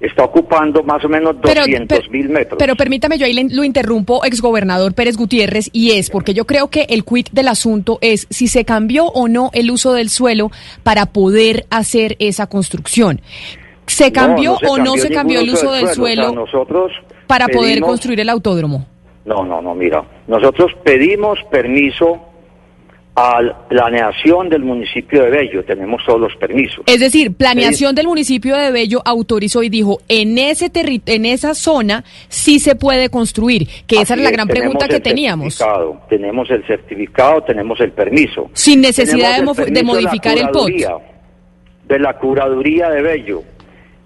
está 0.00 0.24
ocupando 0.24 0.82
más 0.82 1.04
o 1.04 1.08
menos 1.10 1.38
200 1.42 2.10
mil 2.10 2.28
metros. 2.30 2.56
Pero 2.58 2.74
permítame, 2.74 3.18
yo 3.18 3.26
ahí 3.26 3.34
le- 3.34 3.54
lo 3.54 3.64
interrumpo, 3.64 4.24
exgobernador 4.24 4.94
Pérez 4.94 5.16
Gutiérrez, 5.16 5.68
y 5.74 5.92
es 5.92 6.08
porque 6.08 6.32
yo 6.32 6.46
creo 6.46 6.68
que 6.68 6.86
el 6.88 7.04
quid 7.04 7.26
del 7.32 7.48
asunto 7.48 7.98
es 8.00 8.26
si 8.30 8.46
se 8.48 8.64
cambió 8.64 9.06
o 9.06 9.28
no 9.28 9.50
el 9.52 9.70
uso 9.70 9.92
del 9.92 10.08
suelo 10.08 10.50
para 10.82 11.04
poder 11.06 11.66
hacer 11.70 12.16
esa 12.18 12.46
construcción. 12.46 13.20
¿Se 13.90 14.06
No, 14.06 14.12
cambió 14.12 14.56
se 14.58 14.66
o 14.66 14.78
no 14.78 14.96
se 14.96 15.10
cambió 15.10 15.40
el 15.40 15.50
uso 15.50 15.70
del 15.72 15.84
O 15.84 15.86
sea, 15.86 15.94
suelo 15.94 16.32
nosotros 16.32 16.92
para 17.26 17.48
poder 17.48 17.80
construir 17.80 18.20
el 18.20 18.28
autódromo? 18.28 18.86
No, 19.24 19.44
no, 19.44 19.60
no, 19.60 19.74
mira, 19.74 20.02
nosotros 20.26 20.72
pedimos 20.82 21.38
permiso 21.50 22.26
a 23.16 23.42
la 23.42 23.58
planeación 23.68 24.48
del 24.48 24.62
municipio 24.62 25.24
de 25.24 25.30
Bello, 25.30 25.64
tenemos 25.64 26.00
todos 26.06 26.20
los 26.20 26.34
permisos. 26.36 26.84
Es 26.86 27.00
decir, 27.00 27.34
planeación 27.34 27.94
del 27.94 28.06
municipio 28.06 28.56
de 28.56 28.70
Bello 28.70 29.02
autorizó 29.04 29.62
y 29.62 29.68
dijo, 29.68 29.98
en 30.08 30.38
ese 30.38 30.72
terri- 30.72 31.02
en 31.06 31.26
esa 31.26 31.54
zona 31.54 32.04
sí 32.28 32.60
se 32.60 32.76
puede 32.76 33.10
construir, 33.10 33.68
que 33.86 33.96
esa 34.00 34.14
era 34.14 34.22
la 34.22 34.30
es, 34.30 34.36
gran 34.36 34.48
pregunta 34.48 34.88
que 34.88 35.00
teníamos. 35.00 35.54
certificado, 35.56 36.00
Tenemos 36.08 36.50
el 36.50 36.64
certificado, 36.66 37.42
tenemos 37.42 37.78
el 37.80 37.92
permiso. 37.92 38.48
Sin 38.54 38.80
necesidad 38.80 39.36
de 39.42 39.82
modificar 39.82 40.38
el 40.38 40.48
POT. 40.50 40.70
De 41.88 41.98
la 41.98 42.16
curaduría 42.16 42.88
de 42.90 43.02
Bello, 43.02 43.42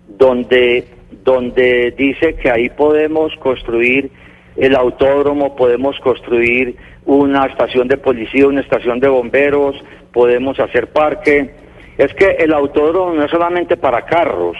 donde, 0.08 0.84
donde 1.24 1.94
dice 1.96 2.34
que 2.34 2.50
ahí 2.50 2.68
podemos 2.70 3.32
construir 3.36 4.10
el 4.56 4.76
autódromo, 4.76 5.56
podemos 5.56 5.98
construir 6.00 6.76
una 7.06 7.46
estación 7.46 7.88
de 7.88 7.96
policía, 7.96 8.46
una 8.46 8.60
estación 8.60 9.00
de 9.00 9.08
bomberos, 9.08 9.76
podemos 10.12 10.58
hacer 10.60 10.88
parque. 10.88 11.50
Es 11.98 12.12
que 12.14 12.36
el 12.38 12.52
autódromo 12.52 13.14
no 13.14 13.24
es 13.24 13.30
solamente 13.30 13.76
para 13.76 14.02
carros, 14.04 14.56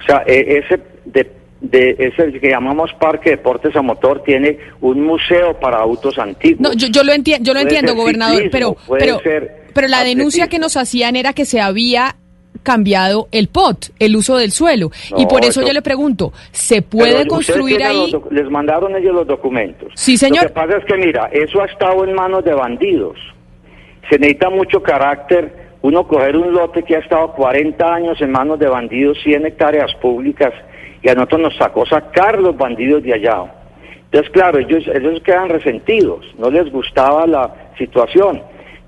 o 0.00 0.04
sea, 0.06 0.22
e- 0.26 0.62
ese 0.64 0.80
de, 1.04 1.30
de 1.60 1.96
ese 1.98 2.38
que 2.38 2.50
llamamos 2.50 2.92
parque 2.94 3.30
de 3.30 3.36
deportes 3.36 3.74
a 3.76 3.82
motor 3.82 4.22
tiene 4.22 4.58
un 4.80 5.02
museo 5.02 5.58
para 5.58 5.78
autos 5.78 6.18
antiguos. 6.18 6.60
No, 6.60 6.72
yo, 6.74 6.88
yo 6.88 7.02
lo 7.02 7.12
entiendo, 7.12 7.44
yo 7.44 7.54
lo 7.54 7.60
Puede 7.60 7.76
entiendo, 7.76 7.94
gobernador, 7.94 8.42
ciclismo, 8.42 8.76
pero, 8.98 9.20
pero 9.74 9.88
la 9.88 10.04
denuncia 10.04 10.48
que 10.48 10.58
nos 10.58 10.76
hacían 10.76 11.16
era 11.16 11.32
que 11.32 11.44
se 11.44 11.60
había 11.60 12.16
cambiado 12.62 13.28
el 13.32 13.48
POT, 13.48 13.90
el 13.98 14.16
uso 14.16 14.36
del 14.36 14.50
suelo. 14.50 14.90
y 15.16 15.26
por 15.26 15.40
eso, 15.44 15.60
eso- 15.60 15.68
yo 15.68 15.72
le 15.72 15.82
pregunto, 15.82 16.32
¿se 16.52 16.82
puede 16.82 17.26
construir 17.26 17.82
ahí? 17.82 18.10
los 18.10 18.32
les 18.32 18.50
mandaron 18.50 18.94
ellos 18.96 19.14
los 19.14 19.26
documentos. 19.26 19.92
Sí, 19.94 20.16
señor. 20.16 20.44
Lo 20.44 20.48
que 20.48 20.54
pasa 20.54 20.78
es 20.78 20.84
que, 20.84 20.96
mira, 20.96 21.28
eso 21.32 21.60
ha 21.62 21.66
estado 21.66 22.04
en 22.04 22.14
manos 22.14 22.44
de 22.44 22.54
bandidos. 22.54 23.16
Se 24.10 24.18
necesita 24.18 24.50
mucho 24.50 24.82
carácter. 24.82 25.66
Uno 25.82 26.06
coger 26.08 26.36
un 26.36 26.52
lote 26.52 26.82
que 26.82 26.96
ha 26.96 26.98
estado 27.00 27.32
40 27.32 27.94
años 27.94 28.20
en 28.20 28.32
manos 28.32 28.58
de 28.58 28.66
bandidos, 28.66 29.18
100 29.22 29.46
hectáreas 29.46 29.94
públicas, 29.96 30.52
y 31.02 31.08
a 31.08 31.14
nosotros 31.14 31.40
nos 31.42 31.56
sacó 31.56 31.86
sacar 31.86 32.38
los 32.40 32.56
bandidos 32.56 33.02
de 33.02 33.14
allá. 33.14 33.44
Entonces, 34.06 34.30
claro, 34.32 34.58
ellos, 34.58 34.84
ellos 34.92 35.20
quedan 35.24 35.48
resentidos, 35.48 36.24
no 36.38 36.50
les 36.50 36.70
gustaba 36.72 37.26
la 37.26 37.52
situación. 37.78 38.42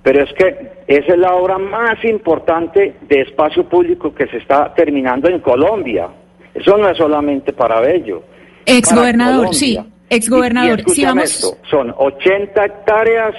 Pero 0.09 0.23
es 0.25 0.33
que 0.33 0.47
esa 0.87 1.13
es 1.13 1.19
la 1.19 1.35
obra 1.35 1.59
más 1.59 2.03
importante 2.03 2.95
de 3.03 3.21
espacio 3.21 3.69
público 3.69 4.15
que 4.15 4.27
se 4.29 4.39
está 4.39 4.73
terminando 4.73 5.29
en 5.29 5.39
Colombia. 5.41 6.09
Eso 6.55 6.79
no 6.79 6.89
es 6.89 6.97
solamente 6.97 7.53
para 7.53 7.79
Bello. 7.81 8.23
Exgobernador, 8.65 9.55
sí, 9.55 9.79
exgobernador, 10.09 10.81
Y- 10.81 10.91
y 10.91 10.95
sí, 10.95 11.05
vamos- 11.05 11.25
esto, 11.25 11.59
son 11.71 11.95
80 11.95 12.65
hectáreas 12.65 13.35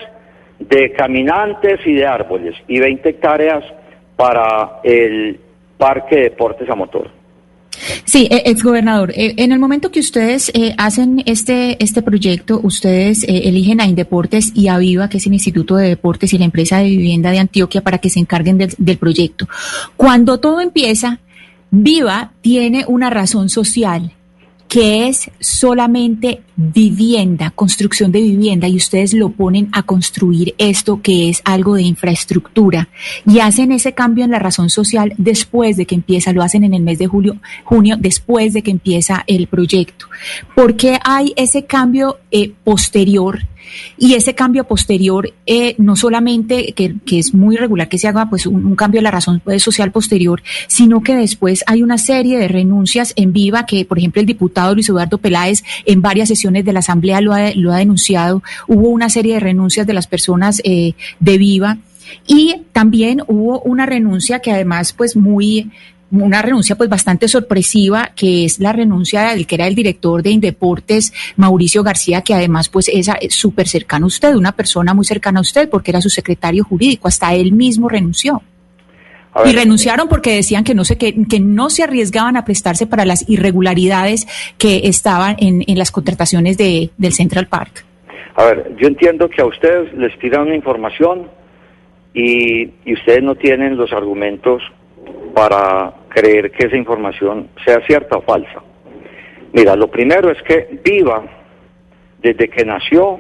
de 0.60 0.92
caminantes 0.92 1.80
y 1.88 1.94
de 1.96 2.06
árboles 2.06 2.54
y 2.68 2.80
20 2.80 3.10
hectáreas 3.10 3.64
para 4.16 4.80
el 4.84 5.40
Parque 5.76 6.18
de 6.18 6.22
Deportes 6.26 6.70
a 6.70 6.76
Motor. 6.76 7.10
Sí, 8.06 8.28
eh, 8.30 8.44
exgobernador, 8.46 9.12
eh, 9.16 9.34
en 9.38 9.52
el 9.52 9.60
momento 9.60 9.92
que 9.92 10.00
ustedes 10.00 10.52
eh, 10.54 10.74
hacen 10.78 11.24
este, 11.26 11.82
este 11.84 12.02
proyecto, 12.02 12.60
ustedes 12.64 13.24
eh, 13.24 13.42
eligen 13.46 13.82
a 13.82 13.86
Indeportes 13.86 14.52
y 14.54 14.68
a 14.68 14.78
Viva, 14.78 15.10
que 15.10 15.18
es 15.18 15.26
el 15.28 15.34
Instituto 15.34 15.76
de 15.76 15.90
Deportes 15.90 16.34
y 16.34 16.38
la 16.38 16.46
empresa 16.46 16.80
de 16.80 16.86
vivienda 16.86 17.32
de 17.32 17.40
Antioquia, 17.40 17.82
para 17.82 18.00
que 18.00 18.10
se 18.10 18.20
encarguen 18.20 18.58
del, 18.58 18.74
del 18.78 18.98
proyecto. 18.98 19.48
Cuando 19.96 20.40
todo 20.40 20.62
empieza, 20.62 21.20
Viva 21.72 22.32
tiene 22.42 22.86
una 22.88 23.10
razón 23.10 23.50
social 23.50 24.14
que 24.70 25.08
es 25.08 25.32
solamente 25.40 26.44
vivienda, 26.56 27.50
construcción 27.50 28.12
de 28.12 28.22
vivienda, 28.22 28.68
y 28.68 28.78
ustedes 28.78 29.14
lo 29.14 29.30
ponen 29.30 29.68
a 29.72 29.82
construir 29.82 30.54
esto 30.60 31.02
que 31.02 31.28
es 31.28 31.42
algo 31.44 31.74
de 31.74 31.82
infraestructura, 31.82 32.88
y 33.26 33.40
hacen 33.40 33.72
ese 33.72 33.94
cambio 33.94 34.24
en 34.26 34.32
la 34.32 34.38
razón 34.38 34.70
social 34.70 35.14
después 35.18 35.76
de 35.76 35.88
que 35.88 35.96
empieza, 35.96 36.34
lo 36.34 36.44
hacen 36.44 36.64
en 36.64 36.76
el 36.76 36.84
mes 36.84 37.00
de 37.00 37.08
julio, 37.08 37.38
junio, 37.64 37.98
después 38.00 38.54
de 38.54 38.62
que 38.62 38.70
empieza 38.70 39.24
el 39.26 39.48
proyecto. 39.48 40.06
¿Por 40.56 40.76
qué 40.78 41.00
hay 41.04 41.34
ese 41.36 41.66
cambio 41.66 42.20
eh, 42.30 42.54
posterior? 42.64 43.40
Y 43.98 44.14
ese 44.14 44.36
cambio 44.36 44.64
posterior, 44.66 45.34
eh, 45.46 45.76
no 45.78 45.96
solamente 45.96 46.74
que, 46.74 46.96
que 47.06 47.20
es 47.20 47.34
muy 47.34 47.56
regular 47.58 47.90
que 47.90 47.98
se 47.98 48.08
haga 48.08 48.30
pues 48.30 48.46
un, 48.46 48.76
cambio 48.76 49.00
de 49.00 49.04
la 49.04 49.12
razón 49.12 49.42
pues, 49.44 49.64
social 49.64 49.92
posterior, 49.92 50.42
sino 50.68 51.02
que 51.02 51.16
después 51.16 51.64
hay 51.68 51.84
una 51.84 51.98
serie 51.98 52.38
de 52.38 52.48
renuncias 52.48 53.14
en 53.16 53.34
viva 53.34 53.66
que, 53.66 53.86
por 53.86 53.98
ejemplo, 53.98 54.20
el 54.20 54.26
diputado 54.26 54.74
Luis 54.74 54.90
Eduardo 54.90 55.18
Peláez 55.18 55.64
en 55.86 56.02
varias 56.02 56.30
sesiones 56.30 56.66
de 56.66 56.74
la 56.74 56.80
Asamblea 56.80 57.22
lo 57.22 57.34
ha, 57.34 57.52
lo 57.56 57.74
ha 57.74 57.78
denunciado. 57.78 58.44
Hubo 58.68 58.90
una 58.90 59.10
serie 59.10 59.36
de 59.36 59.40
renuncias 59.40 59.88
de 59.88 59.94
las 59.94 60.08
personas 60.08 60.62
eh, 60.64 60.94
de 61.20 61.38
viva. 61.38 61.78
Y 62.26 62.64
también 62.74 63.22
hubo 63.28 63.62
una 63.62 63.86
renuncia 63.86 64.40
que 64.40 64.52
además 64.52 64.94
pues 64.94 65.16
muy 65.16 65.72
una 66.12 66.42
renuncia 66.42 66.76
pues 66.76 66.90
bastante 66.90 67.28
sorpresiva 67.28 68.12
que 68.16 68.46
es 68.46 68.60
la 68.60 68.74
renuncia 68.74 69.30
del 69.30 69.46
que 69.46 69.56
era 69.56 69.68
el 69.68 69.76
director 69.76 70.24
de 70.24 70.32
Indeportes 70.32 71.14
Mauricio 71.36 71.84
García 71.84 72.22
que 72.22 72.34
además 72.34 72.70
pues 72.70 72.90
es 72.90 73.10
súper 73.30 73.68
cercano 73.68 74.06
a 74.06 74.08
usted 74.08 74.36
una 74.36 74.54
persona 74.54 74.94
muy 74.94 75.06
cercana 75.06 75.40
a 75.40 75.42
usted 75.42 75.70
porque 75.70 75.92
era 75.92 76.02
su 76.02 76.10
secretario 76.10 76.64
jurídico. 76.64 77.08
Hasta 77.08 77.34
él 77.34 77.52
mismo 77.52 77.90
renunció. 77.90 78.42
Y 79.46 79.54
renunciaron 79.54 80.10
porque 80.10 80.34
decían 80.34 80.64
que 80.64 80.74
no 80.74 80.84
se 80.84 80.98
que, 80.98 81.14
que 81.30 81.40
no 81.40 81.70
se 81.70 81.84
arriesgaban 81.84 82.36
a 82.36 82.44
prestarse 82.44 82.88
para 82.88 83.06
las 83.06 83.30
irregularidades 83.30 84.28
que 84.58 84.82
estaban 84.86 85.36
en, 85.40 85.64
en 85.68 85.78
las 85.78 85.92
contrataciones 85.92 86.58
de, 86.58 86.90
del 86.98 87.14
Central 87.14 87.48
Park. 87.48 87.86
A 88.36 88.46
ver, 88.46 88.76
yo 88.78 88.88
entiendo 88.88 89.30
que 89.30 89.42
a 89.42 89.46
ustedes 89.46 89.94
les 89.94 90.18
tiran 90.20 90.48
una 90.48 90.56
información 90.56 91.30
y, 92.14 92.72
y 92.86 92.94
ustedes 92.94 93.22
no 93.22 93.36
tienen 93.36 93.78
los 93.78 93.94
argumentos 93.94 94.64
para 95.36 95.94
creer 96.10 96.52
que 96.52 96.68
esa 96.68 96.76
información 96.76 97.50
sea 97.64 97.80
cierta 97.86 98.18
o 98.18 98.22
falsa. 98.22 98.62
Mira, 99.54 99.76
lo 99.76 99.90
primero 99.90 100.30
es 100.32 100.42
que 100.44 100.80
Viva, 100.84 101.24
desde 102.22 102.50
que 102.50 102.66
nació, 102.66 103.20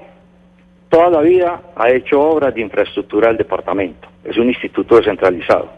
toda 0.89 1.09
la 1.09 1.21
vida 1.21 1.61
ha 1.75 1.89
hecho 1.89 2.21
obras 2.21 2.53
de 2.53 2.61
infraestructura 2.61 3.29
del 3.29 3.37
departamento. 3.37 4.07
Es 4.23 4.37
un 4.37 4.49
instituto 4.49 4.97
descentralizado. 4.97 5.69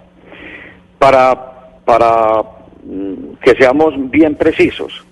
Para, 0.98 1.80
para 1.86 2.44
mm, 2.84 3.36
que 3.42 3.56
seamos 3.56 3.94
bien 4.10 4.36
precisos, 4.36 5.06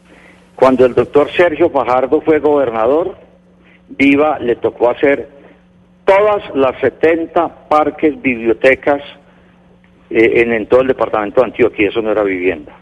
cuando 0.55 0.85
el 0.85 0.93
doctor 0.93 1.31
Sergio 1.31 1.69
Fajardo 1.69 2.21
fue 2.21 2.39
gobernador, 2.39 3.15
Viva 3.87 4.37
le 4.39 4.55
tocó 4.55 4.89
hacer 4.89 5.29
todas 6.05 6.43
las 6.53 6.79
70 6.79 7.69
parques, 7.69 8.21
bibliotecas 8.21 9.01
eh, 10.09 10.41
en, 10.41 10.53
en 10.53 10.67
todo 10.67 10.81
el 10.81 10.87
departamento 10.87 11.41
de 11.41 11.47
Antioquia, 11.47 11.89
eso 11.89 12.01
no 12.01 12.11
era 12.11 12.23
vivienda. 12.23 12.73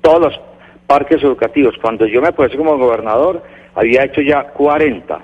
Todos 0.00 0.20
los 0.20 0.40
parques 0.86 1.22
educativos. 1.22 1.74
Cuando 1.80 2.06
yo 2.06 2.22
me 2.22 2.32
puse 2.32 2.56
como 2.56 2.78
gobernador, 2.78 3.42
había 3.74 4.04
hecho 4.04 4.20
ya 4.20 4.44
40 4.44 5.18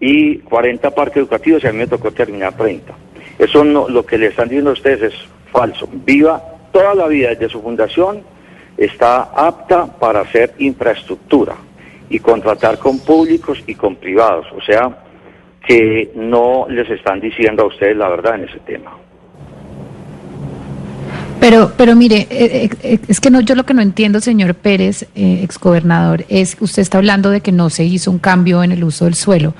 y 0.00 0.38
40 0.38 0.90
parques 0.90 1.18
educativos 1.18 1.64
y 1.64 1.66
a 1.66 1.72
mí 1.72 1.78
me 1.78 1.86
tocó 1.86 2.10
terminar 2.12 2.56
30. 2.56 2.94
Eso 3.38 3.64
no, 3.64 3.88
lo 3.88 4.04
que 4.04 4.18
le 4.18 4.26
están 4.26 4.48
diciendo 4.48 4.70
a 4.70 4.74
ustedes 4.74 5.14
es 5.14 5.28
falso. 5.52 5.88
Viva 5.92 6.42
toda 6.72 6.94
la 6.94 7.06
vida 7.08 7.30
desde 7.30 7.48
su 7.48 7.62
fundación 7.62 8.22
está 8.76 9.22
apta 9.34 9.86
para 9.86 10.20
hacer 10.20 10.54
infraestructura 10.58 11.56
y 12.08 12.20
contratar 12.20 12.78
con 12.78 13.00
públicos 13.00 13.62
y 13.66 13.74
con 13.74 13.96
privados. 13.96 14.46
O 14.56 14.60
sea, 14.62 15.04
que 15.66 16.12
no 16.14 16.66
les 16.68 16.88
están 16.90 17.20
diciendo 17.20 17.64
a 17.64 17.66
ustedes 17.66 17.96
la 17.96 18.08
verdad 18.08 18.36
en 18.36 18.44
ese 18.44 18.60
tema. 18.60 18.96
Pero, 21.40 21.72
pero 21.76 21.94
mire, 21.94 22.26
eh, 22.30 22.68
eh, 22.82 22.98
es 23.06 23.20
que 23.20 23.30
no, 23.30 23.40
yo 23.40 23.54
lo 23.54 23.64
que 23.64 23.74
no 23.74 23.80
entiendo, 23.82 24.20
señor 24.20 24.54
Pérez, 24.54 25.04
eh, 25.14 25.40
exgobernador, 25.42 26.24
es 26.28 26.56
que 26.56 26.64
usted 26.64 26.82
está 26.82 26.98
hablando 26.98 27.30
de 27.30 27.40
que 27.40 27.52
no 27.52 27.70
se 27.70 27.84
hizo 27.84 28.10
un 28.10 28.18
cambio 28.18 28.62
en 28.64 28.72
el 28.72 28.82
uso 28.82 29.04
del 29.04 29.14
suelo, 29.14 29.54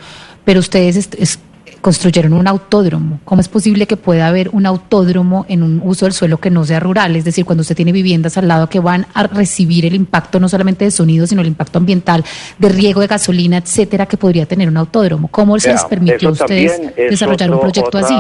pero 0.44 0.58
ustedes 0.60 0.96
est- 0.96 1.14
es- 1.18 1.38
construyeron 1.80 2.32
un 2.32 2.48
autódromo. 2.48 3.20
¿Cómo 3.24 3.40
es 3.40 3.48
posible 3.48 3.86
que 3.86 3.96
pueda 3.96 4.26
haber 4.26 4.48
un 4.52 4.66
autódromo 4.66 5.46
en 5.48 5.62
un 5.62 5.80
uso 5.84 6.06
del 6.06 6.12
suelo 6.12 6.38
que 6.38 6.50
no 6.50 6.64
sea 6.64 6.80
rural? 6.80 7.14
Es 7.14 7.24
decir, 7.24 7.44
cuando 7.44 7.60
usted 7.60 7.76
tiene 7.76 7.92
viviendas 7.92 8.36
al 8.36 8.48
lado 8.48 8.68
que 8.68 8.80
van 8.80 9.06
a 9.14 9.28
recibir 9.28 9.86
el 9.86 9.94
impacto 9.94 10.40
no 10.40 10.48
solamente 10.48 10.84
de 10.84 10.90
sonido, 10.90 11.28
sino 11.28 11.40
el 11.42 11.46
impacto 11.46 11.78
ambiental, 11.78 12.24
de 12.58 12.68
riego 12.70 13.00
de 13.00 13.06
gasolina, 13.06 13.58
etcétera, 13.58 14.06
que 14.06 14.16
podría 14.16 14.44
tener 14.46 14.68
un 14.68 14.76
autódromo. 14.76 15.28
¿Cómo 15.28 15.60
se 15.60 15.70
les 15.70 15.84
permitió 15.84 16.30
a 16.30 16.32
ustedes 16.32 16.72
es 16.96 17.10
desarrollar 17.10 17.50
un 17.52 17.60
proyecto 17.60 17.98
otra, 17.98 18.00
así? 18.00 18.14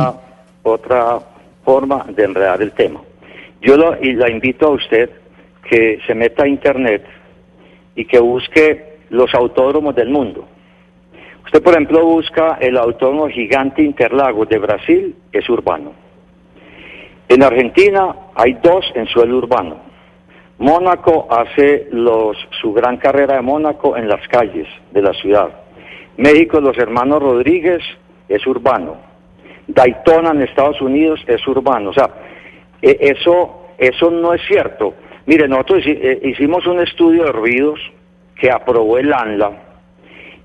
Otra 0.62 1.18
forma 1.64 2.06
de 2.16 2.22
enredar 2.24 2.62
el 2.62 2.70
tema. 2.70 3.00
Yo 3.60 3.76
lo, 3.76 3.96
y 4.00 4.12
la 4.12 4.30
invito 4.30 4.68
a 4.68 4.70
usted 4.70 5.10
que 5.68 5.98
se 6.06 6.14
meta 6.14 6.44
a 6.44 6.48
internet 6.48 7.04
y 7.94 8.04
que 8.04 8.20
busque 8.20 8.98
los 9.10 9.34
autódromos 9.34 9.94
del 9.94 10.10
mundo. 10.10 10.46
Usted, 11.44 11.62
por 11.62 11.72
ejemplo, 11.72 12.04
busca 12.04 12.58
el 12.60 12.76
autódromo 12.76 13.28
gigante 13.28 13.82
Interlagos 13.82 14.48
de 14.48 14.58
Brasil, 14.58 15.16
es 15.32 15.48
urbano. 15.48 15.92
En 17.28 17.42
Argentina 17.42 18.14
hay 18.34 18.54
dos 18.62 18.84
en 18.94 19.06
suelo 19.06 19.38
urbano. 19.38 19.80
Mónaco 20.58 21.28
hace 21.30 21.88
su 22.60 22.72
gran 22.72 22.96
carrera 22.96 23.36
de 23.36 23.42
Mónaco 23.42 23.96
en 23.96 24.08
las 24.08 24.26
calles 24.28 24.66
de 24.90 25.02
la 25.02 25.12
ciudad. 25.14 25.48
México, 26.16 26.60
los 26.60 26.76
hermanos 26.78 27.22
Rodríguez, 27.22 27.82
es 28.28 28.46
urbano. 28.46 28.96
Daytona 29.68 30.30
en 30.30 30.42
Estados 30.42 30.80
Unidos 30.80 31.20
es 31.26 31.46
urbano. 31.46 31.90
O 31.90 31.92
sea, 31.92 32.10
eh, 32.82 32.96
eso, 33.00 33.66
eso 33.78 34.10
no 34.10 34.32
es 34.34 34.42
cierto. 34.46 34.94
Mire, 35.26 35.46
nosotros 35.48 35.82
eh, 35.86 36.20
hicimos 36.24 36.66
un 36.66 36.80
estudio 36.80 37.24
de 37.24 37.32
ruidos 37.32 37.80
que 38.36 38.50
aprobó 38.50 38.98
el 38.98 39.12
ANLA 39.12 39.52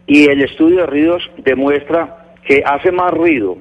y 0.07 0.25
el 0.29 0.41
estudio 0.41 0.81
de 0.81 0.85
ruidos 0.87 1.31
demuestra 1.37 2.25
que 2.45 2.63
hace 2.65 2.91
más 2.91 3.11
ruido 3.13 3.57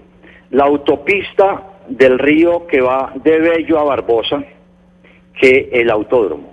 la 0.51 0.65
autopista 0.65 1.63
del 1.89 2.19
río 2.19 2.67
que 2.67 2.81
va 2.81 3.13
de 3.15 3.39
Bello 3.39 3.79
a 3.79 3.85
Barbosa 3.85 4.43
que 5.39 5.69
el 5.73 5.91
autódromo. 5.91 6.53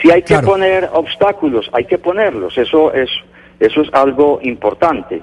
Si 0.00 0.10
hay 0.10 0.22
que 0.22 0.34
Claro. 0.34 0.46
poner 0.48 0.88
obstáculos, 0.92 1.68
hay 1.72 1.84
que 1.84 1.98
ponerlos, 1.98 2.56
eso 2.58 2.92
es, 2.92 3.08
eso 3.60 3.82
es 3.82 3.92
algo 3.94 4.38
importante. 4.42 5.22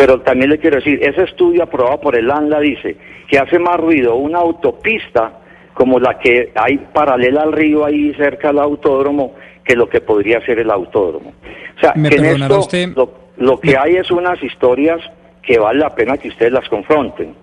Pero 0.00 0.22
también 0.22 0.48
le 0.48 0.56
quiero 0.56 0.76
decir, 0.76 0.98
ese 1.02 1.24
estudio 1.24 1.62
aprobado 1.62 2.00
por 2.00 2.16
el 2.16 2.30
ANLA 2.30 2.58
dice 2.60 2.96
que 3.28 3.38
hace 3.38 3.58
más 3.58 3.76
ruido 3.76 4.16
una 4.16 4.38
autopista 4.38 5.40
como 5.74 6.00
la 6.00 6.18
que 6.18 6.52
hay 6.54 6.78
paralela 6.90 7.42
al 7.42 7.52
río 7.52 7.84
ahí 7.84 8.14
cerca 8.14 8.48
del 8.48 8.60
autódromo 8.60 9.34
que 9.62 9.76
lo 9.76 9.90
que 9.90 10.00
podría 10.00 10.40
ser 10.46 10.58
el 10.58 10.70
autódromo. 10.70 11.34
O 11.76 11.80
sea, 11.80 11.92
que 11.92 12.16
en 12.16 12.24
esto 12.24 12.60
usted. 12.60 12.96
lo, 12.96 13.12
lo 13.36 13.60
que 13.60 13.76
hay 13.76 13.96
es 13.96 14.10
unas 14.10 14.42
historias 14.42 15.02
que 15.42 15.58
vale 15.58 15.80
la 15.80 15.94
pena 15.94 16.16
que 16.16 16.28
ustedes 16.28 16.52
las 16.52 16.66
confronten, 16.70 17.34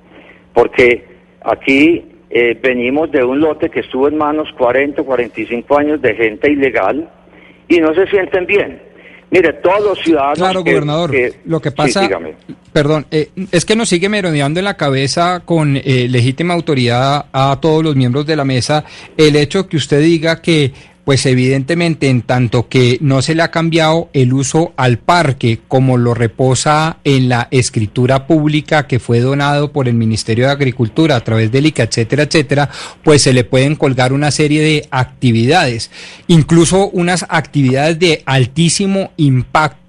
porque 0.51 1.05
aquí 1.43 2.05
eh, 2.31 2.57
venimos 2.59 3.11
de 3.11 3.23
un 3.23 3.39
lote 3.39 3.69
que 3.69 3.81
estuvo 3.81 4.07
en 4.07 4.17
manos 4.17 4.49
40, 4.57 5.03
45 5.03 5.77
años 5.77 6.01
de 6.01 6.15
gente 6.15 6.51
ilegal 6.51 7.07
y 7.67 7.77
no 7.77 7.93
se 7.93 8.07
sienten 8.07 8.47
bien. 8.47 8.81
Mire, 9.29 9.53
todos 9.53 9.83
los 9.83 9.99
ciudadanos... 9.99 10.37
Claro, 10.37 10.63
que- 10.63 10.71
gobernador. 10.71 11.11
que- 11.11 11.33
lo 11.45 11.61
que 11.61 11.71
pasa, 11.71 12.07
perdón, 12.71 13.05
eh, 13.11 13.29
es 13.51 13.65
que 13.65 13.75
nos 13.75 13.89
sigue 13.89 14.07
merodeando 14.07 14.59
en 14.59 14.63
la 14.65 14.75
cabeza 14.77 15.41
con 15.43 15.75
eh, 15.75 16.07
legítima 16.09 16.53
autoridad 16.53 17.25
a 17.33 17.57
todos 17.61 17.83
los 17.83 17.95
miembros 17.95 18.25
de 18.25 18.35
la 18.35 18.45
mesa 18.45 18.85
el 19.17 19.35
hecho 19.35 19.67
que 19.67 19.77
usted 19.77 19.99
diga 20.01 20.41
que, 20.41 20.71
pues 21.07 21.25
evidentemente, 21.25 22.09
en 22.09 22.21
tanto 22.21 22.67
que 22.67 22.97
no 22.99 23.21
se 23.21 23.33
le 23.33 23.41
ha 23.41 23.49
cambiado 23.49 24.09
el 24.11 24.33
uso 24.33 24.73
al 24.75 24.97
parque, 24.97 25.61
como 25.69 25.95
lo 25.95 26.13
reposa 26.13 26.97
en 27.05 27.29
la 27.29 27.47
escritura 27.49 28.27
pública 28.27 28.87
que 28.87 28.99
fue 28.99 29.21
donado 29.21 29.71
por 29.71 29.87
el 29.87 29.93
Ministerio 29.93 30.47
de 30.47 30.51
Agricultura 30.51 31.15
a 31.15 31.23
través 31.23 31.49
del 31.49 31.67
ICA, 31.67 31.83
etcétera, 31.83 32.23
etcétera, 32.23 32.69
pues 33.05 33.21
se 33.21 33.31
le 33.31 33.45
pueden 33.45 33.77
colgar 33.77 34.11
una 34.11 34.31
serie 34.31 34.61
de 34.61 34.85
actividades, 34.91 35.91
incluso 36.27 36.89
unas 36.89 37.25
actividades 37.29 37.97
de 37.99 38.23
altísimo 38.25 39.13
impacto 39.15 39.86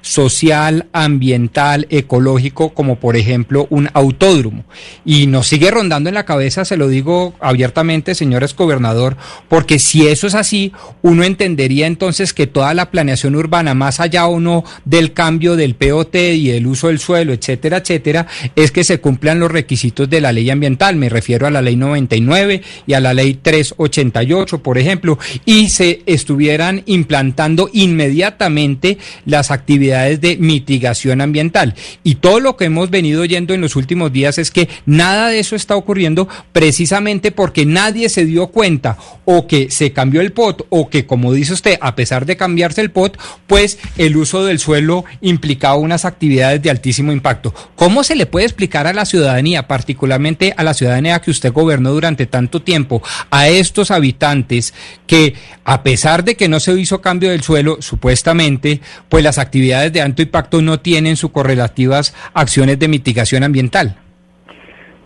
social, 0.00 0.86
ambiental, 0.92 1.86
ecológico, 1.90 2.70
como 2.70 2.96
por 2.96 3.16
ejemplo 3.16 3.66
un 3.70 3.88
autódromo. 3.92 4.64
Y 5.04 5.26
nos 5.26 5.46
sigue 5.46 5.70
rondando 5.70 6.08
en 6.08 6.14
la 6.14 6.24
cabeza, 6.24 6.64
se 6.64 6.76
lo 6.76 6.88
digo 6.88 7.34
abiertamente, 7.40 8.14
señores 8.14 8.54
gobernador, 8.56 9.16
porque 9.48 9.78
si 9.78 10.06
eso 10.06 10.26
es 10.26 10.34
así, 10.34 10.72
uno 11.02 11.24
entendería 11.24 11.86
entonces 11.86 12.32
que 12.32 12.46
toda 12.46 12.74
la 12.74 12.90
planeación 12.90 13.36
urbana, 13.36 13.74
más 13.74 14.00
allá 14.00 14.26
o 14.26 14.40
no 14.40 14.64
del 14.84 15.12
cambio 15.12 15.56
del 15.56 15.74
POT 15.74 16.14
y 16.16 16.50
el 16.50 16.66
uso 16.66 16.88
del 16.88 16.98
suelo, 16.98 17.32
etcétera, 17.32 17.78
etcétera, 17.78 18.26
es 18.56 18.70
que 18.70 18.84
se 18.84 19.00
cumplan 19.00 19.40
los 19.40 19.50
requisitos 19.50 20.08
de 20.08 20.20
la 20.20 20.32
ley 20.32 20.50
ambiental. 20.50 20.96
Me 20.96 21.08
refiero 21.08 21.46
a 21.46 21.50
la 21.50 21.62
ley 21.62 21.76
99 21.76 22.62
y 22.86 22.92
a 22.94 23.00
la 23.00 23.14
ley 23.14 23.34
388, 23.34 24.62
por 24.62 24.78
ejemplo, 24.78 25.18
y 25.44 25.68
se 25.68 26.02
estuvieran 26.06 26.82
implantando 26.86 27.68
inmediatamente 27.72 28.98
las 29.34 29.50
actividades 29.50 30.20
de 30.20 30.36
mitigación 30.36 31.20
ambiental. 31.20 31.74
Y 32.04 32.16
todo 32.16 32.38
lo 32.38 32.56
que 32.56 32.66
hemos 32.66 32.88
venido 32.88 33.22
oyendo 33.22 33.52
en 33.52 33.60
los 33.60 33.74
últimos 33.74 34.12
días 34.12 34.38
es 34.38 34.52
que 34.52 34.68
nada 34.86 35.28
de 35.28 35.40
eso 35.40 35.56
está 35.56 35.74
ocurriendo 35.74 36.28
precisamente 36.52 37.32
porque 37.32 37.66
nadie 37.66 38.08
se 38.08 38.24
dio 38.24 38.46
cuenta 38.46 38.96
o 39.24 39.48
que 39.48 39.70
se 39.70 39.92
cambió 39.92 40.20
el 40.20 40.32
POT 40.32 40.66
o 40.68 40.88
que, 40.88 41.04
como 41.04 41.32
dice 41.32 41.52
usted, 41.52 41.78
a 41.80 41.96
pesar 41.96 42.26
de 42.26 42.36
cambiarse 42.36 42.80
el 42.80 42.92
POT, 42.92 43.18
pues 43.48 43.78
el 43.98 44.16
uso 44.16 44.44
del 44.44 44.60
suelo 44.60 45.04
implicaba 45.20 45.74
unas 45.74 46.04
actividades 46.04 46.62
de 46.62 46.70
altísimo 46.70 47.10
impacto. 47.10 47.52
¿Cómo 47.74 48.04
se 48.04 48.14
le 48.14 48.26
puede 48.26 48.46
explicar 48.46 48.86
a 48.86 48.92
la 48.92 49.04
ciudadanía, 49.04 49.66
particularmente 49.66 50.54
a 50.56 50.62
la 50.62 50.74
ciudadanía 50.74 51.20
que 51.20 51.32
usted 51.32 51.52
gobernó 51.52 51.90
durante 51.90 52.26
tanto 52.26 52.62
tiempo, 52.62 53.02
a 53.30 53.48
estos 53.48 53.90
habitantes 53.90 54.74
que, 55.08 55.34
a 55.64 55.82
pesar 55.82 56.22
de 56.22 56.36
que 56.36 56.48
no 56.48 56.60
se 56.60 56.78
hizo 56.78 57.00
cambio 57.00 57.30
del 57.30 57.42
suelo, 57.42 57.78
supuestamente, 57.80 58.80
pues 59.08 59.23
las 59.24 59.38
actividades 59.38 59.92
de 59.92 60.00
alto 60.00 60.22
impacto 60.22 60.62
no 60.62 60.78
tienen 60.78 61.16
sus 61.16 61.32
correlativas 61.32 62.14
acciones 62.34 62.78
de 62.78 62.86
mitigación 62.88 63.42
ambiental? 63.42 63.96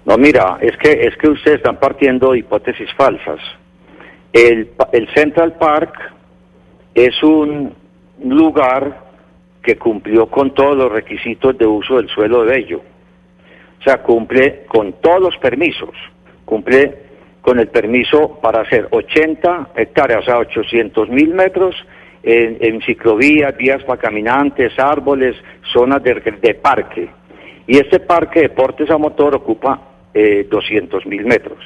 No, 0.04 0.18
mira, 0.18 0.58
es 0.60 0.76
que 0.76 1.06
es 1.06 1.16
que 1.16 1.28
ustedes 1.28 1.58
están 1.58 1.78
partiendo 1.78 2.34
hipótesis 2.34 2.88
falsas. 2.96 3.40
El, 4.32 4.70
el 4.92 5.08
Central 5.14 5.54
Park 5.58 5.94
es 6.94 7.22
un 7.22 7.74
lugar 8.24 9.08
que 9.62 9.76
cumplió 9.76 10.26
con 10.26 10.54
todos 10.54 10.76
los 10.76 10.90
requisitos 10.90 11.56
de 11.58 11.66
uso 11.66 11.96
del 11.96 12.08
suelo 12.08 12.44
de 12.44 12.50
Bello. 12.50 12.82
O 13.80 13.82
sea, 13.82 14.02
cumple 14.02 14.64
con 14.66 14.94
todos 14.94 15.20
los 15.20 15.36
permisos. 15.36 15.90
Cumple 16.44 17.08
con 17.42 17.60
el 17.60 17.68
permiso 17.68 18.38
para 18.42 18.62
hacer 18.62 18.88
80 18.90 19.70
hectáreas, 19.76 20.22
o 20.22 20.24
sea, 20.24 20.38
800 20.38 21.08
mil 21.10 21.34
metros 21.34 21.74
en, 22.22 22.80
ciclovías, 22.82 23.56
vías 23.56 23.82
para 23.84 24.00
caminantes, 24.00 24.78
árboles, 24.78 25.36
zonas 25.72 26.02
de, 26.02 26.58
parque. 26.60 27.08
Y 27.66 27.78
este 27.78 28.00
parque 28.00 28.40
de 28.40 28.48
deportes 28.48 28.90
a 28.90 28.98
motor 28.98 29.34
ocupa 29.34 29.80
eh, 30.14 30.46
200 30.50 31.06
mil 31.06 31.24
metros. 31.24 31.58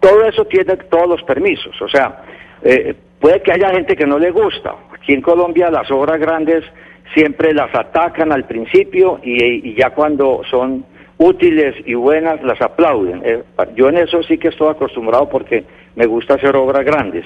Todo 0.00 0.24
eso 0.24 0.44
tiene 0.44 0.76
todos 0.76 1.08
los 1.08 1.22
permisos. 1.22 1.80
O 1.80 1.88
sea, 1.88 2.22
eh, 2.62 2.94
puede 3.18 3.40
que 3.42 3.52
haya 3.52 3.70
gente 3.70 3.96
que 3.96 4.06
no 4.06 4.18
le 4.18 4.30
gusta. 4.30 4.74
Aquí 4.94 5.12
en 5.12 5.22
Colombia 5.22 5.70
las 5.70 5.90
obras 5.90 6.18
grandes 6.18 6.64
siempre 7.14 7.52
las 7.52 7.74
atacan 7.74 8.32
al 8.32 8.44
principio 8.44 9.20
y, 9.22 9.70
y 9.70 9.74
ya 9.74 9.90
cuando 9.90 10.42
son 10.50 10.84
útiles 11.18 11.76
y 11.86 11.94
buenas 11.94 12.42
las 12.42 12.60
aplauden. 12.60 13.22
Eh, 13.24 13.42
yo 13.76 13.88
en 13.88 13.98
eso 13.98 14.22
sí 14.22 14.38
que 14.38 14.48
estoy 14.48 14.70
acostumbrado 14.70 15.28
porque 15.28 15.64
me 15.94 16.06
gusta 16.06 16.34
hacer 16.34 16.56
obras 16.56 16.84
grandes. 16.84 17.24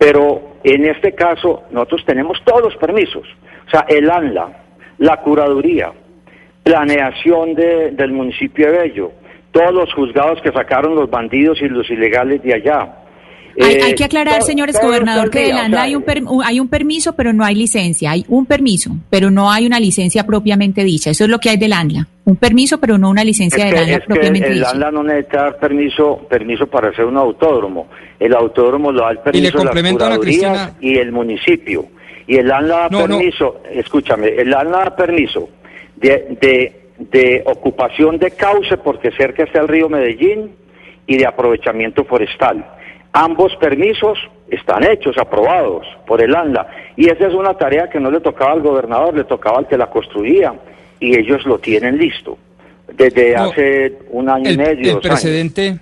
Pero 0.00 0.56
en 0.64 0.86
este 0.86 1.12
caso 1.14 1.64
nosotros 1.70 2.04
tenemos 2.06 2.42
todos 2.44 2.62
los 2.62 2.76
permisos. 2.76 3.26
O 3.66 3.70
sea, 3.70 3.84
el 3.86 4.10
ANLA, 4.10 4.48
la 4.96 5.18
curaduría, 5.18 5.92
planeación 6.62 7.54
de- 7.54 7.90
del 7.90 8.10
municipio 8.12 8.72
de 8.72 8.78
Bello, 8.78 9.12
todos 9.52 9.74
los 9.74 9.92
juzgados 9.92 10.40
que 10.40 10.52
sacaron 10.52 10.94
los 10.94 11.10
bandidos 11.10 11.60
y 11.60 11.68
los 11.68 11.88
ilegales 11.90 12.42
de 12.42 12.54
allá. 12.54 12.94
Hay, 13.60 13.74
Eh, 13.74 13.80
hay 13.82 13.94
que 13.94 14.04
aclarar, 14.04 14.38
todo- 14.38 14.46
señores 14.46 14.76
todo 14.76 14.88
gobernador, 14.88 15.26
está 15.26 15.28
al 15.28 15.30
que 15.30 15.38
del 15.40 15.46
día, 15.48 15.56
o 15.62 15.64
ANLA 15.64 15.76
sea, 15.78 15.84
hay 15.86 15.94
un, 15.96 16.02
per- 16.02 16.22
un- 16.24 16.44
hay 16.44 16.60
un 16.60 16.68
permiso, 16.68 17.14
pero 17.16 17.32
no 17.32 17.44
hay 17.44 17.54
licencia. 17.54 18.10
Hay 18.12 18.24
un 18.28 18.46
permiso, 18.46 18.92
pero 19.10 19.30
no 19.30 19.50
hay 19.50 19.66
una 19.66 19.80
licencia 19.80 20.24
propiamente 20.26 20.84
dicha. 20.84 21.10
Eso 21.10 21.24
es 21.24 21.30
lo 21.30 21.38
que 21.38 21.50
hay 21.50 21.56
del 21.56 21.72
ANLA. 21.72 22.06
Un 22.24 22.36
permiso, 22.36 22.78
pero 22.78 22.96
no 22.98 23.10
una 23.10 23.24
licencia 23.24 23.64
Es 23.66 23.70
del 23.72 23.80
ANLA 23.82 23.92
es 23.96 24.00
que 24.00 24.06
propiamente 24.06 24.48
el 24.48 24.54
dicha. 24.54 24.70
ANLA 24.70 24.90
no 24.92 25.02
necesita 25.02 25.36
dar 25.42 25.58
permiso, 25.58 26.26
permiso 26.28 26.66
para 26.66 26.90
hacer 26.90 27.04
un 27.04 27.16
autódromo. 27.16 27.88
El 28.18 28.34
autódromo 28.34 28.92
lo 28.92 29.02
da 29.02 29.10
el 29.12 29.18
permiso 29.18 29.64
las 29.64 29.76
Ana 29.76 29.90
curadurías 29.92 30.18
Cristina. 30.20 30.76
y 30.80 30.98
el 30.98 31.12
municipio. 31.12 31.86
Y 32.26 32.36
el 32.36 32.50
ANLA 32.52 32.76
da 32.76 32.88
No, 32.90 33.06
no. 33.08 33.16
permiso, 33.18 33.60
escúchame, 33.72 34.28
el 34.28 34.54
ANLA 34.54 34.78
da 34.84 34.96
permiso 34.96 35.48
de, 35.96 36.36
de, 36.40 36.80
de 37.10 37.42
ocupación 37.46 38.18
de 38.18 38.30
cauce 38.30 38.76
porque 38.76 39.10
cerca 39.12 39.42
está 39.42 39.60
el 39.60 39.68
río 39.68 39.88
Medellín 39.88 40.52
y 41.06 41.16
de 41.16 41.26
aprovechamiento 41.26 42.04
forestal. 42.04 42.64
Ambos 43.12 43.54
permisos 43.56 44.18
están 44.48 44.84
hechos, 44.84 45.16
aprobados 45.18 45.86
por 46.06 46.22
el 46.22 46.34
ANLA. 46.34 46.66
Y 46.96 47.08
esa 47.08 47.26
es 47.26 47.34
una 47.34 47.54
tarea 47.54 47.88
que 47.88 48.00
no 48.00 48.10
le 48.10 48.20
tocaba 48.20 48.52
al 48.52 48.60
gobernador, 48.60 49.14
le 49.14 49.24
tocaba 49.24 49.58
al 49.58 49.68
que 49.68 49.76
la 49.76 49.88
construía. 49.88 50.54
Y 51.00 51.18
ellos 51.18 51.44
lo 51.44 51.58
tienen 51.58 51.98
listo. 51.98 52.38
Desde 52.92 53.34
No, 53.34 53.44
hace 53.44 53.98
un 54.10 54.28
año 54.28 54.50
y 54.50 54.56
medio. 54.56 54.82
el 54.82 54.88
años. 54.90 55.00
precedente 55.02 55.78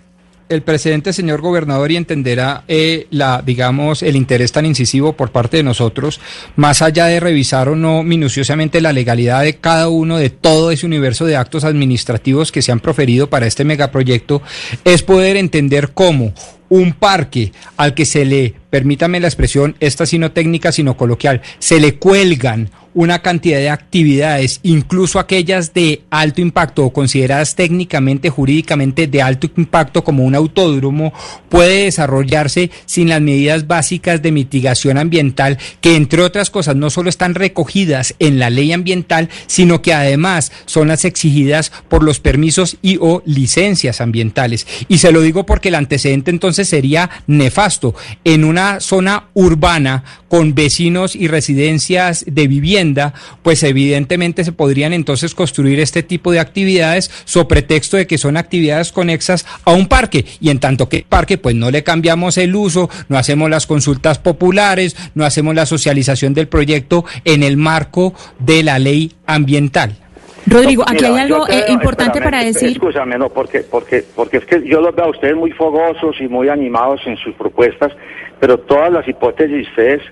el 0.48 0.62
precedente 0.62 1.12
señor 1.12 1.40
gobernador 1.40 1.90
y 1.90 1.96
entenderá 1.96 2.64
eh, 2.68 3.06
la 3.10 3.42
digamos 3.44 4.02
el 4.02 4.16
interés 4.16 4.52
tan 4.52 4.64
incisivo 4.64 5.12
por 5.12 5.30
parte 5.30 5.58
de 5.58 5.62
nosotros 5.62 6.20
más 6.56 6.80
allá 6.80 7.06
de 7.06 7.20
revisar 7.20 7.68
o 7.68 7.76
no 7.76 8.02
minuciosamente 8.02 8.80
la 8.80 8.92
legalidad 8.92 9.42
de 9.42 9.56
cada 9.56 9.88
uno 9.88 10.16
de 10.16 10.30
todo 10.30 10.70
ese 10.70 10.86
universo 10.86 11.26
de 11.26 11.36
actos 11.36 11.64
administrativos 11.64 12.50
que 12.50 12.62
se 12.62 12.72
han 12.72 12.80
proferido 12.80 13.28
para 13.28 13.46
este 13.46 13.64
megaproyecto 13.64 14.40
es 14.84 15.02
poder 15.02 15.36
entender 15.36 15.90
cómo 15.92 16.32
un 16.70 16.92
parque 16.92 17.52
al 17.76 17.94
que 17.94 18.04
se 18.04 18.24
le 18.24 18.54
permítame 18.70 19.20
la 19.20 19.28
expresión 19.28 19.76
esta 19.80 20.06
sí 20.06 20.18
no 20.18 20.32
técnica 20.32 20.72
sino 20.72 20.96
coloquial 20.96 21.42
se 21.58 21.80
le 21.80 21.96
cuelgan 21.96 22.70
una 22.98 23.20
cantidad 23.20 23.58
de 23.58 23.70
actividades, 23.70 24.58
incluso 24.64 25.20
aquellas 25.20 25.72
de 25.72 26.02
alto 26.10 26.40
impacto 26.40 26.84
o 26.84 26.92
consideradas 26.92 27.54
técnicamente, 27.54 28.28
jurídicamente 28.28 29.06
de 29.06 29.22
alto 29.22 29.48
impacto 29.56 30.02
como 30.02 30.24
un 30.24 30.34
autódromo, 30.34 31.12
puede 31.48 31.84
desarrollarse 31.84 32.72
sin 32.86 33.08
las 33.08 33.20
medidas 33.20 33.68
básicas 33.68 34.20
de 34.20 34.32
mitigación 34.32 34.98
ambiental 34.98 35.58
que, 35.80 35.94
entre 35.94 36.22
otras 36.22 36.50
cosas, 36.50 36.74
no 36.74 36.90
solo 36.90 37.08
están 37.08 37.36
recogidas 37.36 38.16
en 38.18 38.40
la 38.40 38.50
ley 38.50 38.72
ambiental, 38.72 39.28
sino 39.46 39.80
que 39.80 39.94
además 39.94 40.50
son 40.66 40.88
las 40.88 41.04
exigidas 41.04 41.70
por 41.88 42.02
los 42.02 42.18
permisos 42.18 42.78
y 42.82 42.98
o 43.00 43.22
licencias 43.24 44.00
ambientales. 44.00 44.66
Y 44.88 44.98
se 44.98 45.12
lo 45.12 45.20
digo 45.20 45.46
porque 45.46 45.68
el 45.68 45.76
antecedente 45.76 46.32
entonces 46.32 46.68
sería 46.68 47.10
nefasto. 47.28 47.94
En 48.24 48.44
una 48.44 48.57
zona 48.80 49.24
urbana 49.34 50.04
con 50.28 50.54
vecinos 50.54 51.16
y 51.16 51.26
residencias 51.28 52.24
de 52.26 52.48
vivienda, 52.48 53.14
pues 53.42 53.62
evidentemente 53.62 54.44
se 54.44 54.52
podrían 54.52 54.92
entonces 54.92 55.34
construir 55.34 55.80
este 55.80 56.02
tipo 56.02 56.32
de 56.32 56.40
actividades 56.40 57.10
so 57.24 57.48
pretexto 57.48 57.96
de 57.96 58.06
que 58.06 58.18
son 58.18 58.36
actividades 58.36 58.92
conexas 58.92 59.46
a 59.64 59.72
un 59.72 59.86
parque 59.86 60.26
y 60.40 60.50
en 60.50 60.58
tanto 60.58 60.88
que 60.88 61.04
parque 61.08 61.38
pues 61.38 61.54
no 61.54 61.70
le 61.70 61.82
cambiamos 61.82 62.36
el 62.38 62.54
uso, 62.54 62.90
no 63.08 63.16
hacemos 63.16 63.48
las 63.48 63.66
consultas 63.66 64.18
populares, 64.18 64.96
no 65.14 65.24
hacemos 65.24 65.54
la 65.54 65.66
socialización 65.66 66.34
del 66.34 66.48
proyecto 66.48 67.04
en 67.24 67.42
el 67.42 67.56
marco 67.56 68.14
de 68.38 68.62
la 68.62 68.78
ley 68.78 69.12
ambiental. 69.26 69.96
Rodrigo, 70.46 70.82
aquí 70.84 71.04
Mira, 71.04 71.08
hay 71.08 71.18
algo 71.20 71.48
eh, 71.48 71.64
importante 71.68 72.18
espérame, 72.18 72.24
para 72.30 72.42
es- 72.48 72.54
decir. 72.54 72.70
Escúchame, 72.70 73.18
no, 73.18 73.28
porque, 73.28 73.60
porque, 73.60 74.04
porque 74.14 74.38
es 74.38 74.46
que 74.46 74.66
yo 74.66 74.80
los 74.80 74.94
veo 74.94 75.06
a 75.06 75.10
ustedes 75.10 75.36
muy 75.36 75.50
fogosos 75.52 76.16
y 76.20 76.28
muy 76.28 76.48
animados 76.48 77.00
en 77.06 77.16
sus 77.18 77.34
propuestas, 77.34 77.92
pero 78.40 78.58
todas 78.58 78.90
las 78.92 79.06
hipótesis 79.06 79.52
de 79.56 79.62
ustedes 79.62 80.02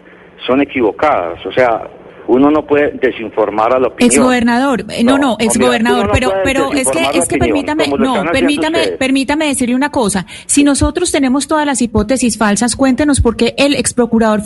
son 0.47 0.61
equivocadas. 0.61 1.45
O 1.47 1.53
sea, 1.53 1.89
uno 2.29 2.51
no 2.51 2.67
puede 2.67 2.93
desinformar 3.01 3.75
a 3.75 3.79
la 3.79 3.89
opinión. 3.89 4.11
Exgobernador, 4.11 4.85
eh, 4.91 5.05
no, 5.05 5.19
no, 5.19 5.27
No, 5.27 5.37
exgobernador, 5.39 6.11
pero, 6.13 6.29
no 6.29 6.33
puede 6.33 6.45
pero 6.45 6.73
es 6.73 6.89
que, 6.89 7.19
es 7.19 7.29
que 7.29 7.39
permítame, 7.39 7.89
no, 7.89 8.25
permítame, 8.33 8.79
ustedes. 8.79 8.99
permítame 8.99 9.47
decirle 9.47 9.75
una 9.75 9.91
cosa. 9.91 10.27
Si 10.47 10.65
nosotros 10.65 11.11
tenemos 11.11 11.47
todas 11.47 11.67
las 11.67 11.83
hipótesis 11.83 12.39
falsas, 12.39 12.77
cuéntenos 12.77 13.21
por 13.21 13.37
qué 13.37 13.55
el 13.59 13.75
ex 13.75 13.95
procurador 13.95 14.43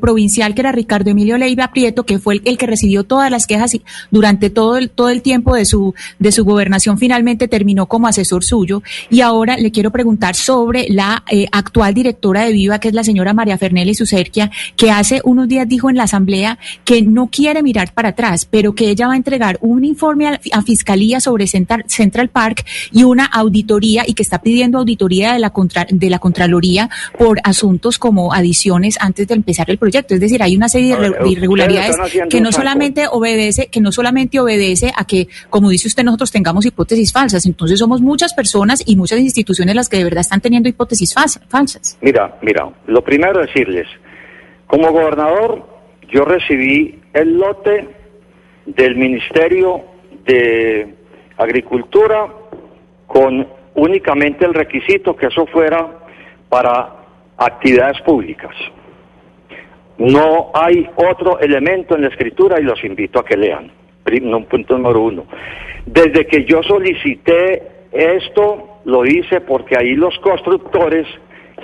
provincial, 0.00 0.54
que 0.54 0.60
era 0.60 0.72
Ricardo 0.72 1.10
Emilio 1.10 1.38
Leiva 1.38 1.68
Prieto, 1.72 2.04
que 2.04 2.18
fue 2.18 2.34
el, 2.34 2.42
el 2.44 2.58
que 2.58 2.66
recibió 2.66 3.04
todas 3.04 3.30
las 3.30 3.46
quejas 3.46 3.74
y 3.74 3.82
durante 4.10 4.50
todo 4.50 4.76
el, 4.76 4.90
todo 4.90 5.10
el 5.10 5.22
tiempo 5.22 5.54
de 5.54 5.64
su, 5.64 5.94
de 6.18 6.32
su 6.32 6.44
gobernación, 6.44 6.98
finalmente 6.98 7.48
terminó 7.48 7.86
como 7.86 8.06
asesor 8.06 8.44
suyo. 8.44 8.82
Y 9.10 9.20
ahora 9.20 9.56
le 9.56 9.70
quiero 9.70 9.90
preguntar 9.90 10.34
sobre 10.34 10.86
la 10.88 11.24
eh, 11.30 11.46
actual 11.52 11.94
directora 11.94 12.44
de 12.44 12.52
Viva, 12.52 12.78
que 12.78 12.88
es 12.88 12.94
la 12.94 13.04
señora 13.04 13.34
María 13.34 13.58
Fernelli 13.58 13.94
Sucerquia, 13.94 14.50
que 14.76 14.90
hace 14.90 15.20
unos 15.24 15.48
días 15.48 15.68
dijo 15.68 15.90
en 15.90 15.96
la 15.96 16.04
asamblea 16.04 16.58
que 16.84 17.02
no 17.16 17.28
quiere 17.28 17.62
mirar 17.62 17.94
para 17.94 18.10
atrás, 18.10 18.44
pero 18.44 18.74
que 18.74 18.90
ella 18.90 19.06
va 19.06 19.14
a 19.14 19.16
entregar 19.16 19.56
un 19.62 19.86
informe 19.86 20.28
a, 20.28 20.38
a 20.52 20.60
Fiscalía 20.60 21.18
sobre 21.18 21.46
Central, 21.46 21.84
Central, 21.86 22.28
Park 22.28 22.66
y 22.92 23.04
una 23.04 23.24
auditoría 23.24 24.04
y 24.06 24.12
que 24.12 24.22
está 24.22 24.42
pidiendo 24.42 24.76
auditoría 24.78 25.32
de 25.32 25.38
la, 25.38 25.48
contra, 25.48 25.86
de 25.88 26.10
la 26.10 26.18
Contraloría 26.18 26.90
por 27.18 27.38
asuntos 27.42 27.98
como 27.98 28.34
adiciones 28.34 28.98
antes 29.00 29.26
de 29.28 29.34
empezar 29.34 29.70
el 29.70 29.78
proyecto. 29.78 30.12
Es 30.12 30.20
decir, 30.20 30.42
hay 30.42 30.56
una 30.56 30.68
serie 30.68 30.94
de, 30.94 31.10
de 31.10 31.28
irregularidades 31.30 31.96
que 32.28 32.42
no 32.42 32.52
solamente 32.52 33.06
obedece, 33.10 33.68
que 33.68 33.80
no 33.80 33.92
solamente 33.92 34.38
obedece 34.38 34.92
a 34.94 35.06
que, 35.06 35.28
como 35.48 35.70
dice 35.70 35.88
usted, 35.88 36.04
nosotros 36.04 36.30
tengamos 36.30 36.66
hipótesis 36.66 37.12
falsas. 37.12 37.46
Entonces 37.46 37.78
somos 37.78 38.02
muchas 38.02 38.34
personas 38.34 38.82
y 38.84 38.94
muchas 38.94 39.20
instituciones 39.20 39.74
las 39.74 39.88
que 39.88 39.96
de 39.96 40.04
verdad 40.04 40.20
están 40.20 40.42
teniendo 40.42 40.68
hipótesis 40.68 41.14
falsas. 41.14 41.96
Mira, 42.02 42.36
mira, 42.42 42.68
lo 42.86 43.02
primero 43.02 43.40
decirles, 43.40 43.86
como 44.66 44.92
gobernador, 44.92 45.75
yo 46.08 46.24
recibí 46.24 47.00
el 47.12 47.38
lote 47.38 47.88
del 48.66 48.96
Ministerio 48.96 49.82
de 50.24 50.94
Agricultura 51.36 52.26
con 53.06 53.46
únicamente 53.74 54.44
el 54.44 54.54
requisito 54.54 55.16
que 55.16 55.26
eso 55.26 55.46
fuera 55.46 55.86
para 56.48 56.94
actividades 57.36 58.00
públicas. 58.02 58.54
No 59.98 60.50
hay 60.54 60.88
otro 60.96 61.38
elemento 61.40 61.94
en 61.94 62.02
la 62.02 62.08
escritura 62.08 62.60
y 62.60 62.64
los 62.64 62.82
invito 62.84 63.20
a 63.20 63.24
que 63.24 63.36
lean. 63.36 63.70
Punto 64.48 64.78
número 64.78 65.00
uno. 65.00 65.26
Desde 65.84 66.26
que 66.26 66.44
yo 66.44 66.62
solicité 66.62 67.62
esto, 67.92 68.80
lo 68.84 69.04
hice 69.04 69.40
porque 69.40 69.76
ahí 69.76 69.94
los 69.94 70.16
constructores 70.18 71.06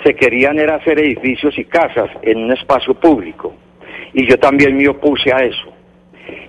se 0.02 0.14
querían 0.14 0.58
era 0.58 0.76
hacer 0.76 0.98
edificios 0.98 1.56
y 1.58 1.64
casas 1.64 2.10
en 2.22 2.38
un 2.38 2.52
espacio 2.52 2.94
público. 2.94 3.54
Y 4.14 4.28
yo 4.28 4.38
también 4.38 4.76
me 4.76 4.88
opuse 4.88 5.32
a 5.32 5.38
eso. 5.38 5.72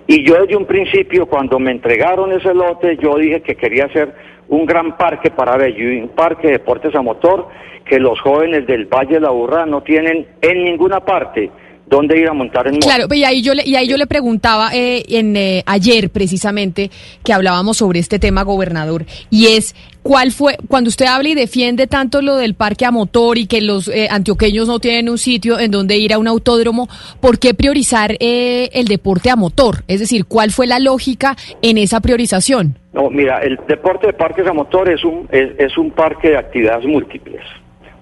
Y 0.06 0.26
yo 0.26 0.34
desde 0.40 0.56
un 0.56 0.66
principio, 0.66 1.26
cuando 1.26 1.58
me 1.58 1.70
entregaron 1.70 2.32
ese 2.32 2.52
lote, 2.52 2.96
yo 2.98 3.16
dije 3.16 3.40
que 3.40 3.56
quería 3.56 3.86
hacer 3.86 4.14
un 4.48 4.66
gran 4.66 4.96
parque 4.96 5.30
para 5.30 5.56
Bello 5.56 6.02
un 6.02 6.10
parque 6.10 6.48
de 6.48 6.52
deportes 6.54 6.94
a 6.94 7.00
motor 7.00 7.48
que 7.84 7.98
los 7.98 8.20
jóvenes 8.20 8.66
del 8.66 8.86
Valle 8.86 9.14
de 9.14 9.20
la 9.20 9.30
Burra 9.30 9.66
no 9.66 9.82
tienen 9.82 10.26
en 10.40 10.64
ninguna 10.64 11.00
parte 11.00 11.50
dónde 11.86 12.18
ir 12.18 12.28
a 12.28 12.32
montar 12.32 12.66
en 12.66 12.74
moto. 12.74 12.86
Claro, 12.86 13.06
y 13.14 13.24
ahí 13.24 13.42
yo 13.42 13.54
le, 13.54 13.62
y 13.66 13.76
ahí 13.76 13.86
yo 13.86 13.96
le 13.96 14.06
preguntaba 14.06 14.70
eh, 14.74 15.04
en 15.08 15.36
eh, 15.36 15.62
ayer 15.66 16.10
precisamente 16.10 16.90
que 17.22 17.32
hablábamos 17.32 17.76
sobre 17.76 18.00
este 18.00 18.18
tema, 18.18 18.42
gobernador, 18.42 19.04
y 19.30 19.48
es 19.48 19.74
cuál 20.04 20.32
fue 20.32 20.56
cuando 20.68 20.88
usted 20.88 21.06
habla 21.06 21.30
y 21.30 21.34
defiende 21.34 21.86
tanto 21.86 22.22
lo 22.22 22.36
del 22.36 22.54
parque 22.54 22.84
a 22.84 22.90
motor 22.90 23.38
y 23.38 23.46
que 23.46 23.60
los 23.60 23.88
eh, 23.88 24.08
antioqueños 24.10 24.68
no 24.68 24.78
tienen 24.78 25.08
un 25.08 25.18
sitio 25.18 25.58
en 25.58 25.70
donde 25.70 25.96
ir 25.96 26.12
a 26.12 26.18
un 26.18 26.28
autódromo, 26.28 26.88
¿por 27.20 27.38
qué 27.38 27.54
priorizar 27.54 28.16
eh, 28.20 28.70
el 28.72 28.86
deporte 28.86 29.30
a 29.30 29.36
motor? 29.36 29.78
Es 29.88 30.00
decir, 30.00 30.26
¿cuál 30.26 30.50
fue 30.50 30.66
la 30.66 30.78
lógica 30.78 31.36
en 31.62 31.78
esa 31.78 32.00
priorización? 32.00 32.78
No, 32.92 33.10
mira, 33.10 33.38
el 33.38 33.58
deporte 33.66 34.06
de 34.06 34.12
parques 34.12 34.46
a 34.46 34.52
motor 34.52 34.88
es 34.88 35.02
un 35.04 35.26
es, 35.32 35.50
es 35.58 35.76
un 35.76 35.90
parque 35.90 36.30
de 36.30 36.36
actividades 36.36 36.84
múltiples. 36.84 37.42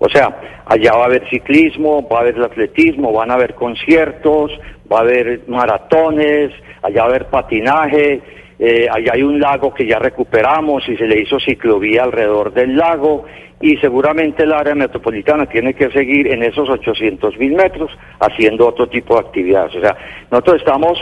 O 0.04 0.08
sea, 0.08 0.62
allá 0.66 0.94
va 0.94 1.02
a 1.02 1.06
haber 1.06 1.28
ciclismo, 1.30 2.08
va 2.08 2.18
a 2.18 2.20
haber 2.22 2.42
atletismo, 2.42 3.12
van 3.12 3.30
a 3.30 3.34
haber 3.34 3.54
conciertos, 3.54 4.50
va 4.92 4.98
a 4.98 5.02
haber 5.02 5.42
maratones, 5.46 6.50
allá 6.82 7.02
va 7.02 7.06
a 7.06 7.08
haber 7.10 7.26
patinaje, 7.26 8.20
eh, 8.58 8.88
allá 8.90 9.12
hay 9.14 9.22
un 9.22 9.38
lago 9.38 9.72
que 9.72 9.86
ya 9.86 10.00
recuperamos 10.00 10.88
y 10.88 10.96
se 10.96 11.06
le 11.06 11.20
hizo 11.20 11.38
ciclovía 11.38 12.02
alrededor 12.02 12.52
del 12.52 12.76
lago 12.76 13.26
y 13.60 13.76
seguramente 13.76 14.42
el 14.42 14.52
área 14.52 14.74
metropolitana 14.74 15.46
tiene 15.46 15.72
que 15.72 15.88
seguir 15.92 16.26
en 16.32 16.42
esos 16.42 16.68
800 16.68 17.38
mil 17.38 17.52
metros 17.54 17.92
haciendo 18.18 18.66
otro 18.66 18.88
tipo 18.88 19.14
de 19.14 19.20
actividades. 19.20 19.76
O 19.76 19.80
sea, 19.80 19.96
nosotros 20.32 20.56
estamos 20.56 20.98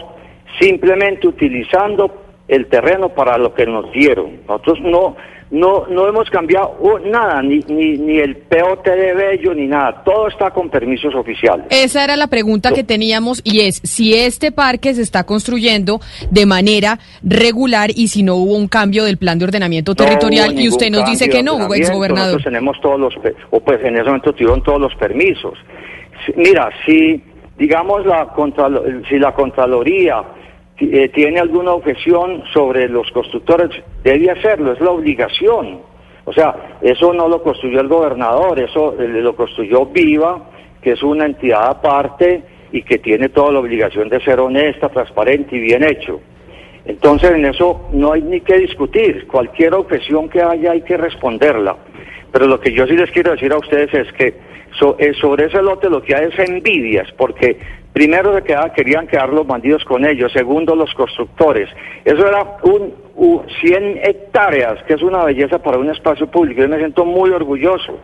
simplemente 0.60 1.26
utilizando 1.26 2.22
el 2.46 2.66
terreno 2.66 3.08
para 3.08 3.38
lo 3.38 3.54
que 3.54 3.64
nos 3.64 3.90
dieron. 3.92 4.40
Nosotros 4.46 4.78
no 4.82 5.16
no 5.50 5.86
no 5.88 6.08
hemos 6.08 6.30
cambiado 6.30 6.76
nada, 7.04 7.42
ni, 7.42 7.58
ni, 7.68 7.98
ni 7.98 8.18
el 8.18 8.36
POT 8.36 8.84
de 8.84 9.14
Bello, 9.14 9.54
ni 9.54 9.66
nada. 9.66 10.02
Todo 10.04 10.28
está 10.28 10.50
con 10.50 10.70
permisos 10.70 11.14
oficiales. 11.14 11.66
Esa 11.70 12.04
era 12.04 12.16
la 12.16 12.28
pregunta 12.28 12.72
que 12.72 12.84
teníamos 12.84 13.40
y 13.44 13.60
es 13.60 13.80
si 13.82 14.14
este 14.14 14.52
parque 14.52 14.94
se 14.94 15.02
está 15.02 15.24
construyendo 15.24 16.00
de 16.30 16.46
manera 16.46 16.98
regular 17.22 17.90
y 17.94 18.08
si 18.08 18.22
no 18.22 18.36
hubo 18.36 18.56
un 18.56 18.68
cambio 18.68 19.04
del 19.04 19.16
plan 19.16 19.38
de 19.38 19.46
ordenamiento 19.46 19.94
territorial 19.94 20.58
y 20.58 20.68
usted 20.68 20.90
nos 20.90 21.04
dice 21.06 21.28
que 21.28 21.42
no, 21.42 21.72
exgobernador. 21.74 22.34
Nosotros 22.34 22.44
tenemos 22.44 22.80
todos 22.80 23.00
los, 23.00 23.14
o 23.50 23.60
pues 23.60 23.82
en 23.84 23.96
ese 23.96 24.04
momento 24.04 24.32
tuvieron 24.32 24.62
todos 24.62 24.80
los 24.80 24.94
permisos. 24.94 25.54
Si, 26.24 26.32
mira, 26.36 26.70
si 26.86 27.22
digamos 27.58 28.06
la 28.06 28.28
Contralo, 28.28 28.84
si 29.08 29.18
la 29.18 29.32
Contraloría 29.32 30.22
eh, 30.80 31.10
tiene 31.10 31.40
alguna 31.40 31.72
objeción 31.72 32.42
sobre 32.52 32.88
los 32.88 33.10
constructores, 33.10 33.70
debe 34.02 34.30
hacerlo, 34.30 34.72
es 34.72 34.80
la 34.80 34.90
obligación. 34.90 35.80
O 36.24 36.32
sea, 36.32 36.78
eso 36.80 37.12
no 37.12 37.28
lo 37.28 37.42
construyó 37.42 37.80
el 37.80 37.88
gobernador, 37.88 38.58
eso 38.58 38.94
eh, 39.00 39.08
lo 39.08 39.34
construyó 39.36 39.86
Viva, 39.86 40.50
que 40.80 40.92
es 40.92 41.02
una 41.02 41.26
entidad 41.26 41.68
aparte 41.68 42.42
y 42.72 42.82
que 42.82 42.98
tiene 42.98 43.28
toda 43.28 43.52
la 43.52 43.58
obligación 43.58 44.08
de 44.08 44.20
ser 44.20 44.40
honesta, 44.40 44.88
transparente 44.88 45.56
y 45.56 45.60
bien 45.60 45.84
hecho. 45.84 46.20
Entonces, 46.84 47.32
en 47.32 47.44
eso 47.44 47.88
no 47.92 48.12
hay 48.12 48.22
ni 48.22 48.40
que 48.40 48.58
discutir. 48.58 49.26
Cualquier 49.26 49.74
objeción 49.74 50.28
que 50.28 50.40
haya 50.40 50.72
hay 50.72 50.82
que 50.82 50.96
responderla. 50.96 51.76
Pero 52.32 52.46
lo 52.46 52.58
que 52.58 52.72
yo 52.72 52.86
sí 52.86 52.96
les 52.96 53.10
quiero 53.10 53.32
decir 53.32 53.52
a 53.52 53.58
ustedes 53.58 53.92
es 53.92 54.12
que 54.14 54.28
eh, 54.98 55.12
sobre 55.20 55.46
ese 55.46 55.60
lote 55.62 55.90
lo 55.90 56.02
que 56.02 56.14
hay 56.14 56.28
es 56.28 56.38
envidias, 56.38 57.10
porque 57.18 57.58
primero 57.92 58.34
se 58.34 58.42
quedaba, 58.42 58.72
querían 58.72 59.06
quedar 59.06 59.30
los 59.30 59.46
bandidos 59.46 59.84
con 59.84 60.04
ellos, 60.04 60.32
segundo 60.32 60.74
los 60.74 60.92
constructores. 60.94 61.68
Eso 62.04 62.26
era 62.26 62.56
un, 62.62 62.94
un 63.16 63.42
100 63.60 63.98
hectáreas, 64.02 64.82
que 64.84 64.94
es 64.94 65.02
una 65.02 65.24
belleza 65.24 65.58
para 65.58 65.78
un 65.78 65.90
espacio 65.90 66.26
público. 66.28 66.60
Yo 66.62 66.68
me 66.68 66.78
siento 66.78 67.04
muy 67.04 67.30
orgulloso 67.30 67.98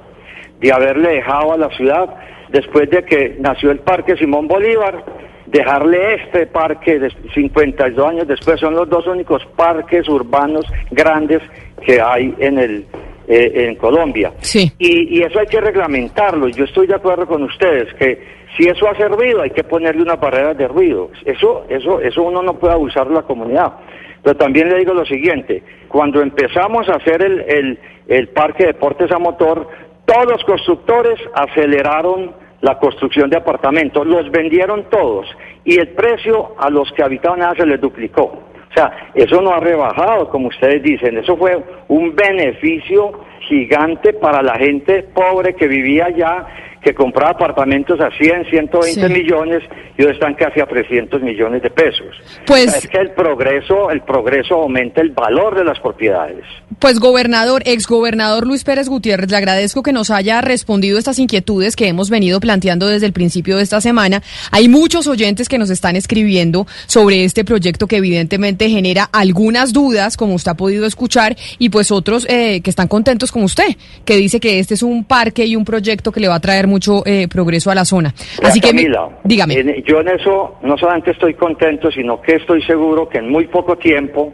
de 0.61 0.73
haberle 0.73 1.17
dejado 1.17 1.53
a 1.53 1.59
la 1.59 1.69
ciudad, 1.71 2.09
después 2.49 2.91
de 2.91 3.05
que 3.05 3.37
nació 3.41 3.71
el 3.71 3.81
Parque 3.81 4.17
Simón 4.17 4.49
Bolívar, 4.49 5.05
dejarle 5.47 6.15
este 6.15 6.47
parque 6.47 6.99
de 6.99 7.11
52 7.35 8.07
años 8.07 8.27
después, 8.27 8.59
son 8.59 8.75
los 8.75 8.89
dos 8.89 9.07
únicos 9.07 9.47
parques 9.57 10.09
urbanos 10.09 10.67
grandes 10.91 11.41
que 11.85 12.01
hay 12.01 12.35
en 12.39 12.59
el 12.59 12.87
eh, 13.29 13.67
en 13.69 13.75
Colombia. 13.75 14.33
Sí. 14.39 14.71
Y, 14.79 15.19
y 15.19 15.23
eso 15.23 15.41
hay 15.41 15.47
que 15.47 15.61
reglamentarlo. 15.61 16.47
Yo 16.47 16.65
estoy 16.65 16.87
de 16.87 16.95
acuerdo 16.95 17.27
con 17.27 17.43
ustedes 17.43 17.93
que 17.95 18.37
si 18.57 18.69
eso 18.69 18.89
hace 18.89 19.09
ruido 19.09 19.43
hay 19.43 19.51
que 19.51 19.65
ponerle 19.65 20.03
una 20.03 20.17
barrera 20.17 20.55
de 20.55 20.69
ruido. 20.69 21.11
Eso, 21.25 21.65
eso, 21.69 22.01
eso 22.01 22.23
uno 22.23 22.43
no 22.43 22.55
puede 22.55 22.75
abusar 22.75 23.09
de 23.09 23.15
la 23.15 23.23
comunidad. 23.23 23.75
Pero 24.23 24.37
también 24.37 24.69
le 24.69 24.79
digo 24.79 24.95
lo 24.95 25.05
siguiente, 25.05 25.63
cuando 25.89 26.21
empezamos 26.21 26.89
a 26.89 26.95
hacer 26.95 27.23
el, 27.23 27.41
el, 27.41 27.79
el 28.09 28.29
parque 28.29 28.65
de 28.65 28.73
deportes 28.73 29.11
a 29.13 29.19
motor, 29.19 29.69
todos 30.05 30.27
los 30.27 30.45
constructores 30.45 31.19
aceleraron 31.35 32.33
la 32.61 32.79
construcción 32.79 33.31
de 33.31 33.37
apartamentos, 33.37 34.07
los 34.07 34.31
vendieron 34.31 34.85
todos 34.91 35.27
y 35.65 35.79
el 35.79 35.89
precio 35.89 36.55
a 36.59 36.71
los 36.71 36.91
que 36.93 37.03
habitaban 37.03 37.43
allá 37.43 37.55
se 37.61 37.67
les 37.67 37.81
duplicó. 37.81 38.23
O 38.23 38.75
sea, 38.75 39.11
eso 39.15 39.41
no 39.41 39.51
ha 39.51 39.61
rebajado, 39.61 40.29
como 40.29 40.49
ustedes 40.49 40.83
dicen, 40.83 41.17
eso 41.19 41.37
fue 41.37 41.57
un 41.89 42.15
beneficio 42.15 43.21
gigante 43.41 44.13
para 44.13 44.43
la 44.43 44.57
gente 44.57 45.05
pobre 45.15 45.55
que 45.55 45.67
vivía 45.67 46.07
allá, 46.07 46.47
que 46.83 46.95
compraba 46.95 47.31
apartamentos 47.33 47.99
a 48.01 48.11
100, 48.17 48.45
120 48.51 49.07
Sí. 49.09 49.13
millones 49.13 49.63
y 49.99 50.05
hoy 50.05 50.13
están 50.13 50.35
casi 50.35 50.61
a 50.61 50.67
300 50.67 51.21
millones 51.23 51.63
de 51.63 51.71
pesos. 51.71 52.15
Pues- 52.47 52.69
O 52.69 52.71
sea, 52.71 52.79
es 52.79 52.87
que 52.89 52.99
el 52.99 53.11
progreso, 53.13 53.91
el 53.91 54.03
progreso 54.03 54.55
aumenta 54.57 55.01
el 55.01 55.11
valor 55.11 55.57
de 55.57 55.65
las 55.65 55.79
propiedades. 55.81 56.45
Pues 56.79 56.99
gobernador, 57.01 57.63
exgobernador 57.65 58.47
Luis 58.47 58.63
Pérez 58.65 58.89
Gutiérrez, 58.89 59.31
le 59.31 59.37
agradezco 59.37 59.83
que 59.83 59.93
nos 59.93 60.11
haya 60.11 60.41
respondido 60.41 60.99
estas 60.99 61.19
inquietudes 61.19 61.75
que 61.77 61.89
hemos 61.89 62.11
venido 62.11 62.39
planteando 62.41 62.87
desde 62.87 63.07
el 63.07 63.13
principio 63.13 63.57
de 63.57 63.63
esta 63.63 63.81
semana. 63.81 64.23
Hay 64.53 64.69
muchos 64.69 65.07
oyentes 65.07 65.49
que 65.49 65.59
nos 65.59 65.71
están 65.71 65.97
escribiendo 65.97 66.67
sobre 66.87 67.25
este 67.25 67.45
proyecto 67.45 67.87
que 67.87 67.97
evidentemente 67.97 68.69
genera 68.69 69.09
algunas 69.13 69.73
dudas, 69.73 70.17
como 70.17 70.35
usted 70.35 70.53
ha 70.53 70.57
podido 70.57 70.87
escuchar, 70.87 71.37
y 71.59 71.69
pues 71.71 71.91
otros 71.91 72.27
eh, 72.29 72.61
que 72.63 72.71
están 72.71 72.89
contentos 72.89 73.33
como 73.33 73.45
usted, 73.47 73.77
que 74.05 74.17
dice 74.17 74.39
que 74.41 74.59
este 74.59 74.75
es 74.75 74.83
un 74.83 75.05
parque 75.05 75.47
y 75.47 75.57
un 75.57 75.65
proyecto 75.65 76.13
que 76.13 76.21
le 76.21 76.29
va 76.29 76.37
a 76.37 76.41
traer 76.41 76.67
mucho 76.77 77.03
eh, 77.07 77.27
progreso 77.29 77.71
a 77.71 77.75
la 77.75 77.85
zona. 77.85 78.13
Así 78.43 78.61
que, 78.61 78.73
mi- 78.73 78.83
Camila, 78.85 79.09
dígame. 79.25 79.55
en- 79.55 79.83
yo 79.85 80.01
en 80.01 80.09
eso 80.09 80.57
no 80.63 80.77
solamente 80.77 81.11
estoy 81.13 81.35
contento, 81.35 81.91
sino 81.91 82.21
que 82.21 82.37
estoy 82.37 82.63
seguro 82.63 83.09
que 83.09 83.19
en 83.19 83.31
muy 83.31 83.47
poco 83.47 83.77
tiempo 83.77 84.33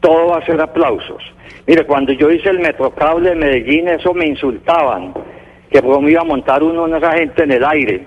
todo 0.00 0.28
va 0.28 0.38
a 0.38 0.46
ser 0.46 0.60
aplausos. 0.60 1.22
Mire, 1.66 1.84
cuando 1.84 2.12
yo 2.12 2.30
hice 2.30 2.48
el 2.50 2.60
metrocable 2.60 3.30
de 3.30 3.34
Medellín, 3.36 3.88
eso 3.88 4.14
me 4.14 4.26
insultaban, 4.26 5.12
que 5.70 5.82
cómo 5.82 6.08
iba 6.08 6.20
a 6.22 6.24
montar 6.24 6.62
uno 6.62 6.86
en 6.86 6.94
esa 6.94 7.12
gente 7.12 7.42
en 7.42 7.52
el 7.52 7.64
aire. 7.64 8.06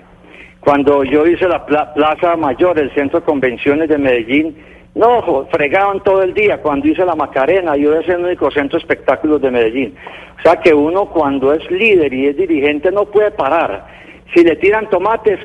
Cuando 0.60 1.04
yo 1.04 1.26
hice 1.26 1.46
la 1.46 1.64
pla- 1.66 1.92
Plaza 1.94 2.36
Mayor, 2.36 2.78
el 2.78 2.90
centro 2.94 3.20
de 3.20 3.26
convenciones 3.26 3.88
de 3.88 3.98
Medellín, 3.98 4.56
no, 4.94 5.46
fregaban 5.50 6.02
todo 6.04 6.22
el 6.22 6.34
día. 6.34 6.62
Cuando 6.62 6.86
hice 6.86 7.04
la 7.04 7.16
Macarena, 7.16 7.76
yo 7.76 7.94
es 7.94 8.08
el 8.08 8.24
único 8.24 8.50
centro 8.50 8.78
de 8.78 8.82
espectáculos 8.82 9.40
de 9.42 9.50
Medellín. 9.50 9.96
O 10.38 10.42
sea 10.42 10.56
que 10.56 10.72
uno 10.72 11.06
cuando 11.06 11.52
es 11.52 11.68
líder 11.70 12.12
y 12.12 12.28
es 12.28 12.36
dirigente 12.36 12.92
no 12.92 13.06
puede 13.06 13.32
parar. 13.32 13.86
Si 14.34 14.44
le 14.44 14.56
tiran 14.56 14.88
tomates, 14.90 15.40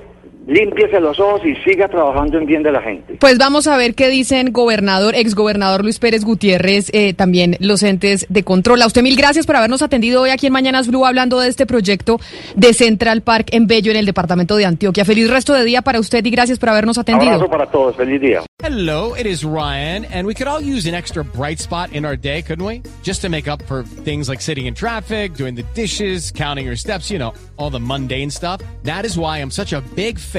límpiese 0.50 1.00
los 1.00 1.20
ojos 1.20 1.42
y 1.46 1.56
siga 1.64 1.88
trabajando 1.88 2.38
en 2.40 2.46
bien 2.46 2.64
de 2.64 2.72
la 2.72 2.82
gente. 2.82 3.18
Pues 3.20 3.38
vamos 3.38 3.68
a 3.68 3.78
ver 3.78 3.94
qué 3.94 4.10
dicen 4.10 4.52
gobernador, 4.52 5.16
exgobernador 5.16 5.84
Luis 5.84 6.00
Pérez 6.00 6.26
Gutiérrez, 6.26 6.90
eh, 6.92 7.14
también 7.14 7.56
los 7.60 7.84
entes 7.84 8.26
de 8.30 8.44
control. 8.44 8.82
A 8.82 8.88
usted 8.88 9.04
mil 9.04 9.16
gracias 9.16 9.46
por 9.46 9.56
habernos 9.56 9.82
atendido 9.82 10.24
hoy 10.24 10.32
aquí 10.32 10.48
en 10.48 10.54
Mañanas 10.54 10.88
Blue 10.88 11.06
hablando 11.06 11.40
de 11.40 11.50
este 11.50 11.66
proyecto 11.66 12.20
de 12.56 12.74
Central 12.74 13.22
Park 13.22 13.50
en 13.52 13.68
Bello, 13.68 13.92
en 13.92 13.98
el 13.98 14.06
departamento 14.06 14.56
de 14.56 14.66
Antioquia. 14.66 15.06
Feliz 15.06 15.30
resto 15.30 15.54
de 15.54 15.64
día 15.64 15.84
para 15.84 16.00
usted 16.00 16.26
y 16.26 16.32
gracias 16.32 16.58
por 16.58 16.70
habernos 16.70 16.98
atendido. 16.98 17.34
Abrazo 17.34 17.52
para 17.52 17.68
todos, 17.68 17.96
feliz 17.96 18.20
día. 18.20 18.42
Hello, 18.62 19.16
it 19.16 19.26
is 19.26 19.46
Ryan, 19.46 20.06
and 20.06 20.28
we 20.28 20.34
could 20.34 20.48
all 20.48 20.60
use 20.60 20.86
an 20.86 20.94
extra 20.94 21.24
bright 21.24 21.60
spot 21.60 21.94
in 21.94 22.06
our 22.06 22.18
day, 22.18 22.42
couldn't 22.42 22.66
we? 22.66 22.82
Just 23.04 23.22
to 23.22 23.30
make 23.30 23.48
up 23.48 23.62
for 23.68 23.84
things 23.84 24.28
like 24.28 24.42
sitting 24.42 24.66
in 24.66 24.74
traffic, 24.74 25.36
doing 25.36 25.56
the 25.56 25.64
dishes, 25.74 26.32
counting 26.32 26.66
your 26.66 26.76
steps, 26.76 27.10
you 27.10 27.20
know, 27.20 27.34
all 27.58 27.70
the 27.70 27.80
mundane 27.80 28.32
stuff. 28.32 28.62
That 28.84 29.06
is 29.06 29.18
why 29.18 29.38
I'm 29.38 29.52
such 29.52 29.72
a 29.72 29.82
big 29.96 30.20
fan 30.20 30.39